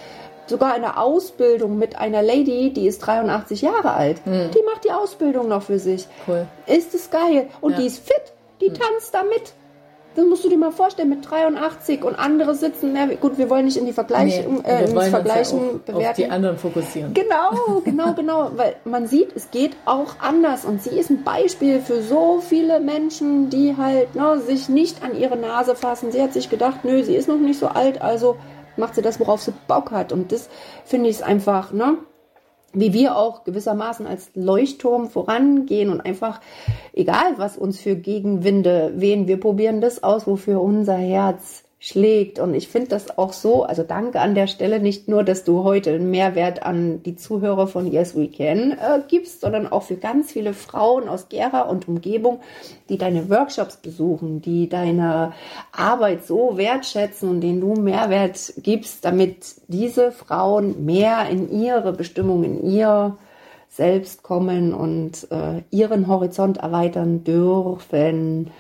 sogar 0.48 0.76
in 0.76 0.82
der 0.82 1.00
Ausbildung 1.00 1.78
mit 1.78 1.98
einer 1.98 2.22
Lady, 2.22 2.72
die 2.74 2.88
ist 2.88 3.00
83 3.00 3.62
Jahre 3.62 3.94
alt. 3.94 4.22
Die 4.26 4.64
macht 4.66 4.84
die 4.86 4.92
Ausbildung 4.92 5.48
noch 5.48 5.64
für 5.64 5.80
sich. 5.80 6.08
Cool. 6.28 6.46
Ist 6.68 6.94
es 6.94 7.10
geil. 7.10 7.48
Und 7.62 7.72
Ja. 7.74 7.78
die 7.80 7.88
ist 7.88 8.00
fit. 8.00 8.34
Die 8.60 8.70
tanzt 8.70 9.14
da 9.14 9.24
mit. 9.24 9.54
Das 10.14 10.26
musst 10.26 10.44
du 10.44 10.50
dir 10.50 10.58
mal 10.58 10.74
vorstellen, 10.74 11.08
mit 11.08 11.20
83 11.32 12.04
und 12.04 12.20
andere 12.20 12.54
sitzen, 12.54 12.92
na 12.94 13.06
gut, 13.16 13.38
wir 13.38 13.50
wollen 13.50 13.64
nicht 13.64 13.78
in 13.78 13.86
die 13.86 13.94
Vergleichung, 13.94 14.56
Nee, 14.62 14.70
äh, 14.70 14.84
ins 14.84 14.94
wollen 14.94 15.10
Vergleichen 15.10 15.58
ja 15.60 15.66
auf, 15.68 15.74
auf 15.76 15.82
bewerten. 15.86 16.22
die 16.22 16.30
anderen 16.30 16.58
fokussieren. 16.58 17.14
Genau, 17.14 17.80
genau, 17.86 18.14
genau, 18.14 18.52
weil 18.58 18.76
man 18.84 19.08
sieht, 19.08 19.34
es 19.38 19.52
geht 19.52 19.72
auch 19.86 20.16
anders 20.20 20.66
und 20.66 20.84
sie 20.84 20.90
ist 21.00 21.10
ein 21.12 21.24
Beispiel 21.24 21.80
für 21.80 22.02
so 22.02 22.42
viele 22.46 22.82
Menschen, 22.82 23.50
die 23.50 23.78
halt 23.78 24.14
ne, 24.14 24.38
sich 24.42 24.68
nicht 24.68 25.02
an 25.02 25.18
ihre 25.18 25.38
Nase 25.38 25.76
fassen. 25.78 26.12
Sie 26.12 26.22
hat 26.22 26.34
sich 26.34 26.50
gedacht, 26.50 26.84
nö, 26.84 27.02
sie 27.04 27.16
ist 27.16 27.30
noch 27.30 27.38
nicht 27.38 27.58
so 27.58 27.68
alt, 27.68 28.02
also 28.02 28.36
macht 28.78 28.96
sie 28.96 29.02
das, 29.02 29.20
worauf 29.20 29.42
sie 29.42 29.54
Bock 29.68 29.92
hat. 29.92 30.12
Und 30.12 30.32
das 30.32 30.50
finde 30.86 31.10
ich 31.10 31.24
einfach, 31.24 31.72
ne, 31.72 31.98
wie 32.74 32.94
wir 32.94 33.18
auch 33.18 33.44
gewissermaßen 33.44 34.08
als 34.08 34.32
Leuchtturm 34.34 35.10
vorangehen 35.10 35.90
und 35.90 36.02
einfach, 36.02 36.40
egal 36.94 37.34
was 37.38 37.58
uns 37.58 37.80
für 37.80 37.96
Gegenwinde 37.96 38.94
wehen, 38.96 39.28
wir 39.28 39.40
probieren 39.40 39.82
das 39.82 40.04
aus, 40.04 40.26
wofür 40.28 40.62
unser 40.62 40.96
Herz 40.96 41.64
schlägt. 41.84 42.38
Und 42.38 42.54
ich 42.54 42.68
finde 42.68 42.90
das 42.90 43.18
auch 43.18 43.34
so, 43.34 43.64
also 43.64 43.82
danke 43.82 44.22
an 44.22 44.36
der 44.36 44.46
Stelle 44.46 44.80
nicht 44.80 45.08
nur, 45.08 45.24
dass 45.24 45.44
du 45.44 45.64
heute 45.64 45.90
einen 45.90 46.12
Mehrwert 46.12 46.62
an 46.62 47.02
die 47.02 47.16
Zuhörer 47.16 47.66
von 47.66 47.92
Yes 47.92 48.16
We 48.16 48.28
Can 48.30 48.74
äh, 48.74 49.02
gibst, 49.08 49.42
sondern 49.42 49.68
auch 49.68 49.82
für 49.82 49.96
ganz 49.98 50.32
viele 50.32 50.54
Frauen 50.54 51.10
aus 51.10 51.28
Gera 51.28 51.62
und 51.62 51.88
Umgebung, 51.88 52.40
die 52.88 53.00
deine 53.00 53.32
Workshops 53.32 53.78
besuchen, 53.78 54.44
die 54.44 54.70
deine 54.70 55.34
Arbeit 55.72 56.24
so 56.24 56.56
wertschätzen 56.56 57.28
und 57.28 57.42
denen 57.42 57.62
du 57.62 57.74
Mehrwert 57.74 58.54
gibst, 58.58 59.04
damit 59.04 59.56
diese 59.68 60.12
Frauen 60.12 60.86
mehr 60.86 61.30
in 61.32 61.52
ihre 61.52 61.94
Bestimmung, 61.94 62.44
in 62.44 62.64
ihr 62.64 63.18
selbst 63.70 64.22
kommen 64.22 64.76
und 64.76 65.28
äh, 65.32 65.64
ihren 65.72 66.08
Horizont 66.08 66.58
erweitern 66.58 67.24
dürfen. 67.24 68.52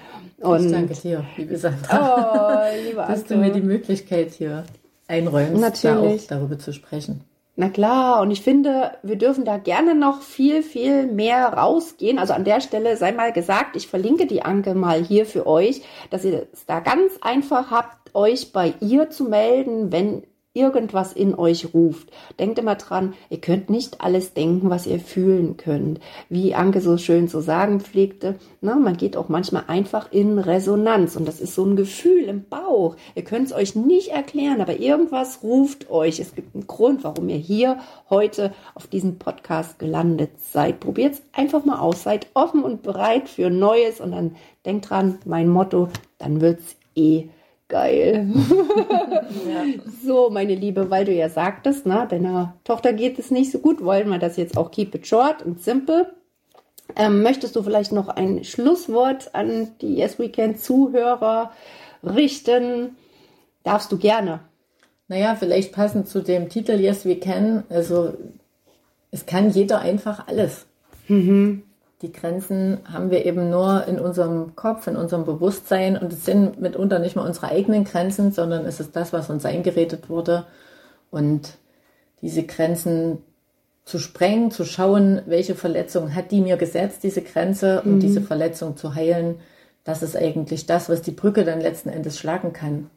Und 0.41 0.65
Ich 0.65 0.71
danke 0.71 0.93
dir, 0.95 1.23
liebe 1.38 1.58
Sandra, 1.58 2.69
Oh, 2.71 2.86
liebe 2.88 2.97
dass 2.97 3.23
du 3.25 3.36
mir 3.38 3.51
die 3.51 3.62
Möglichkeit 3.62 4.32
hier 4.32 4.63
einräumst, 5.08 5.62
Natürlich. 5.62 6.27
da 6.27 6.36
auch 6.36 6.39
darüber 6.39 6.58
zu 6.58 6.73
sprechen. 6.73 7.21
Na 7.58 7.69
klar, 7.69 8.21
und 8.21 8.32
ich 8.32 8.41
finde, 8.41 8.91
wir 9.04 9.17
dürfen 9.17 9.43
da 9.43 9.58
gerne 9.58 9.93
noch 9.93 10.21
viel, 10.21 10.63
viel 10.63 11.06
mehr 11.06 11.47
rausgehen. 11.54 12.17
Also 12.17 12.34
an 12.34 12.45
der 12.45 12.62
Stelle 12.62 12.95
sei 12.97 13.12
mal 13.12 13.34
gesagt, 13.34 13.75
ich 13.75 13.88
verlinke 13.88 14.25
die 14.25 14.41
Anke 14.41 14.73
mal 14.73 15.04
hier 15.04 15.25
für 15.25 15.45
euch, 15.45 15.82
dass 16.10 16.23
ihr 16.23 16.47
es 16.54 16.65
da 16.65 16.80
ganz 16.80 17.13
einfach 17.21 17.69
habt, 17.69 18.15
euch 18.15 18.51
bei 18.54 18.73
ihr 18.80 19.10
zu 19.10 19.25
melden, 19.25 19.91
wenn 19.91 20.23
irgendwas 20.53 21.13
in 21.13 21.33
euch 21.33 21.73
ruft. 21.73 22.11
Denkt 22.37 22.59
immer 22.59 22.75
dran, 22.75 23.13
ihr 23.29 23.39
könnt 23.39 23.69
nicht 23.69 24.01
alles 24.01 24.33
denken, 24.33 24.69
was 24.69 24.85
ihr 24.85 24.99
fühlen 24.99 25.55
könnt. 25.55 26.01
Wie 26.27 26.55
Anke 26.55 26.81
so 26.81 26.97
schön 26.97 27.29
zu 27.29 27.39
sagen 27.39 27.79
pflegte, 27.79 28.35
na, 28.59 28.75
man 28.75 28.97
geht 28.97 29.15
auch 29.15 29.29
manchmal 29.29 29.63
einfach 29.67 30.11
in 30.11 30.39
Resonanz 30.39 31.15
und 31.15 31.25
das 31.25 31.39
ist 31.39 31.55
so 31.55 31.65
ein 31.65 31.77
Gefühl 31.77 32.25
im 32.25 32.43
Bauch. 32.43 32.97
Ihr 33.15 33.23
könnt 33.23 33.47
es 33.47 33.53
euch 33.53 33.75
nicht 33.75 34.09
erklären, 34.09 34.59
aber 34.59 34.77
irgendwas 34.77 35.41
ruft 35.41 35.89
euch. 35.89 36.19
Es 36.19 36.35
gibt 36.35 36.53
einen 36.53 36.67
Grund, 36.67 37.05
warum 37.05 37.29
ihr 37.29 37.37
hier 37.37 37.77
heute 38.09 38.53
auf 38.75 38.87
diesem 38.87 39.19
Podcast 39.19 39.79
gelandet 39.79 40.31
seid. 40.51 40.81
Probiert 40.81 41.13
es 41.13 41.21
einfach 41.31 41.63
mal 41.63 41.79
aus, 41.79 42.03
seid 42.03 42.27
offen 42.33 42.63
und 42.63 42.83
bereit 42.83 43.29
für 43.29 43.49
Neues 43.49 44.01
und 44.01 44.11
dann 44.11 44.35
denkt 44.65 44.89
dran, 44.89 45.19
mein 45.25 45.47
Motto, 45.47 45.87
dann 46.17 46.41
wird's 46.41 46.75
eh 46.95 47.29
geil. 47.71 48.27
So, 50.03 50.29
meine 50.29 50.55
Liebe, 50.55 50.89
weil 50.89 51.05
du 51.05 51.13
ja 51.13 51.29
sagtest, 51.29 51.86
na, 51.86 52.05
deiner 52.05 52.55
Tochter 52.63 52.91
geht 52.91 53.17
es 53.19 53.31
nicht 53.31 53.51
so 53.51 53.60
gut, 53.60 53.84
wollen 53.84 54.10
wir 54.10 54.17
das 54.17 54.36
jetzt 54.36 54.57
auch 54.57 54.71
keep 54.71 54.93
it 54.95 55.07
short 55.07 55.43
und 55.43 55.62
simple. 55.62 56.12
Ähm, 56.95 57.21
möchtest 57.21 57.55
du 57.55 57.63
vielleicht 57.63 57.91
noch 57.91 58.10
ein 58.10 58.43
Schlusswort 58.43 59.34
an 59.34 59.69
die 59.79 59.95
Yes 59.95 60.19
Weekend 60.19 60.60
Zuhörer 60.60 61.51
richten? 62.03 62.97
Darfst 63.63 63.91
du 63.91 63.97
gerne. 63.97 64.41
Naja, 65.07 65.36
vielleicht 65.36 65.71
passend 65.71 66.07
zu 66.07 66.21
dem 66.21 66.49
Titel 66.49 66.73
Yes 66.73 67.05
We 67.05 67.15
Can. 67.15 67.63
Also 67.69 68.13
es 69.12 69.25
kann 69.25 69.51
jeder 69.51 69.79
einfach 69.79 70.27
alles. 70.27 70.65
Die 72.01 72.11
Grenzen 72.11 72.79
haben 72.91 73.11
wir 73.11 73.25
eben 73.25 73.51
nur 73.51 73.85
in 73.85 73.99
unserem 73.99 74.55
Kopf, 74.55 74.87
in 74.87 74.95
unserem 74.95 75.23
Bewusstsein 75.23 75.97
und 75.97 76.11
es 76.11 76.25
sind 76.25 76.59
mitunter 76.59 76.97
nicht 76.97 77.15
mal 77.15 77.27
unsere 77.27 77.49
eigenen 77.49 77.83
Grenzen, 77.83 78.31
sondern 78.31 78.65
es 78.65 78.79
ist 78.79 78.95
das, 78.95 79.13
was 79.13 79.29
uns 79.29 79.45
eingeredet 79.45 80.09
wurde. 80.09 80.45
Und 81.11 81.57
diese 82.21 82.43
Grenzen 82.43 83.19
zu 83.85 83.99
sprengen, 83.99 84.49
zu 84.49 84.65
schauen, 84.65 85.21
welche 85.27 85.53
Verletzung 85.53 86.15
hat 86.15 86.31
die 86.31 86.41
mir 86.41 86.57
gesetzt, 86.57 87.03
diese 87.03 87.21
Grenze, 87.21 87.81
und 87.81 87.99
diese 87.99 88.21
Verletzung 88.21 88.77
zu 88.77 88.95
heilen, 88.95 89.35
das 89.83 90.01
ist 90.01 90.15
eigentlich 90.15 90.65
das, 90.65 90.89
was 90.89 91.01
die 91.01 91.11
Brücke 91.11 91.43
dann 91.43 91.61
letzten 91.61 91.89
Endes 91.89 92.17
schlagen 92.17 92.53
kann 92.53 92.89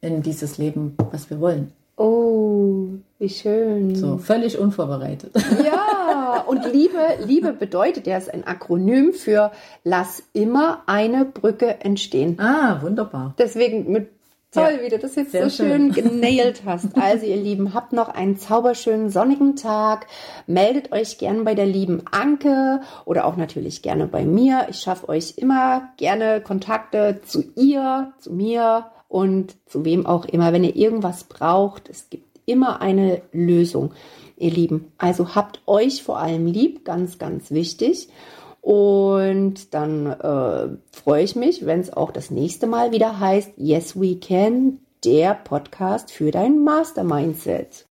in 0.00 0.22
dieses 0.22 0.58
Leben, 0.58 0.96
was 1.10 1.30
wir 1.30 1.40
wollen. 1.40 1.72
Wie 3.18 3.28
schön. 3.28 3.96
So, 3.96 4.18
völlig 4.18 4.58
unvorbereitet. 4.58 5.32
Ja, 5.64 6.44
und 6.46 6.64
Liebe, 6.72 6.98
Liebe 7.24 7.52
bedeutet 7.52 8.06
ja, 8.06 8.16
ist 8.16 8.32
ein 8.32 8.46
Akronym 8.46 9.12
für 9.12 9.50
lass 9.82 10.22
immer 10.32 10.82
eine 10.86 11.24
Brücke 11.24 11.80
entstehen. 11.80 12.38
Ah, 12.38 12.80
wunderbar. 12.82 13.34
Deswegen 13.38 13.90
mit 13.90 14.10
toll, 14.52 14.74
Ja, 14.76 14.82
wie 14.84 14.88
du 14.88 14.98
das 14.98 15.14
jetzt 15.16 15.32
so 15.32 15.48
schön 15.48 15.50
schön. 15.50 15.92
genailt 16.20 16.62
hast. 16.64 16.96
Also 16.96 17.26
ihr 17.26 17.36
Lieben, 17.36 17.74
habt 17.74 17.92
noch 17.92 18.08
einen 18.08 18.36
zauberschönen 18.36 19.10
sonnigen 19.10 19.56
Tag. 19.56 20.06
Meldet 20.46 20.92
euch 20.92 21.18
gern 21.18 21.44
bei 21.44 21.54
der 21.54 21.66
lieben 21.66 22.02
Anke 22.10 22.80
oder 23.04 23.24
auch 23.24 23.36
natürlich 23.36 23.82
gerne 23.82 24.06
bei 24.06 24.24
mir. 24.24 24.66
Ich 24.70 24.78
schaffe 24.78 25.08
euch 25.08 25.34
immer 25.38 25.88
gerne 25.96 26.40
Kontakte 26.40 27.20
zu 27.24 27.42
ihr, 27.56 28.12
zu 28.18 28.32
mir 28.32 28.86
und 29.08 29.56
zu 29.66 29.84
wem 29.84 30.06
auch 30.06 30.26
immer. 30.26 30.52
Wenn 30.52 30.64
ihr 30.64 30.76
irgendwas 30.76 31.24
braucht, 31.24 31.88
es 31.88 32.10
gibt 32.10 32.27
immer 32.48 32.80
eine 32.80 33.22
Lösung, 33.32 33.92
ihr 34.36 34.50
Lieben. 34.50 34.92
Also 34.98 35.34
habt 35.34 35.60
euch 35.66 36.02
vor 36.02 36.18
allem 36.18 36.46
lieb, 36.46 36.84
ganz, 36.84 37.18
ganz 37.18 37.50
wichtig. 37.50 38.08
Und 38.60 39.72
dann 39.74 40.06
äh, 40.06 40.76
freue 40.92 41.22
ich 41.22 41.36
mich, 41.36 41.64
wenn 41.64 41.80
es 41.80 41.92
auch 41.92 42.10
das 42.10 42.30
nächste 42.30 42.66
Mal 42.66 42.92
wieder 42.92 43.20
heißt 43.20 43.52
Yes 43.56 43.98
We 43.98 44.16
Can, 44.16 44.80
der 45.04 45.34
Podcast 45.34 46.10
für 46.10 46.30
dein 46.30 46.64
Master 46.64 47.04
Mindset. 47.04 47.87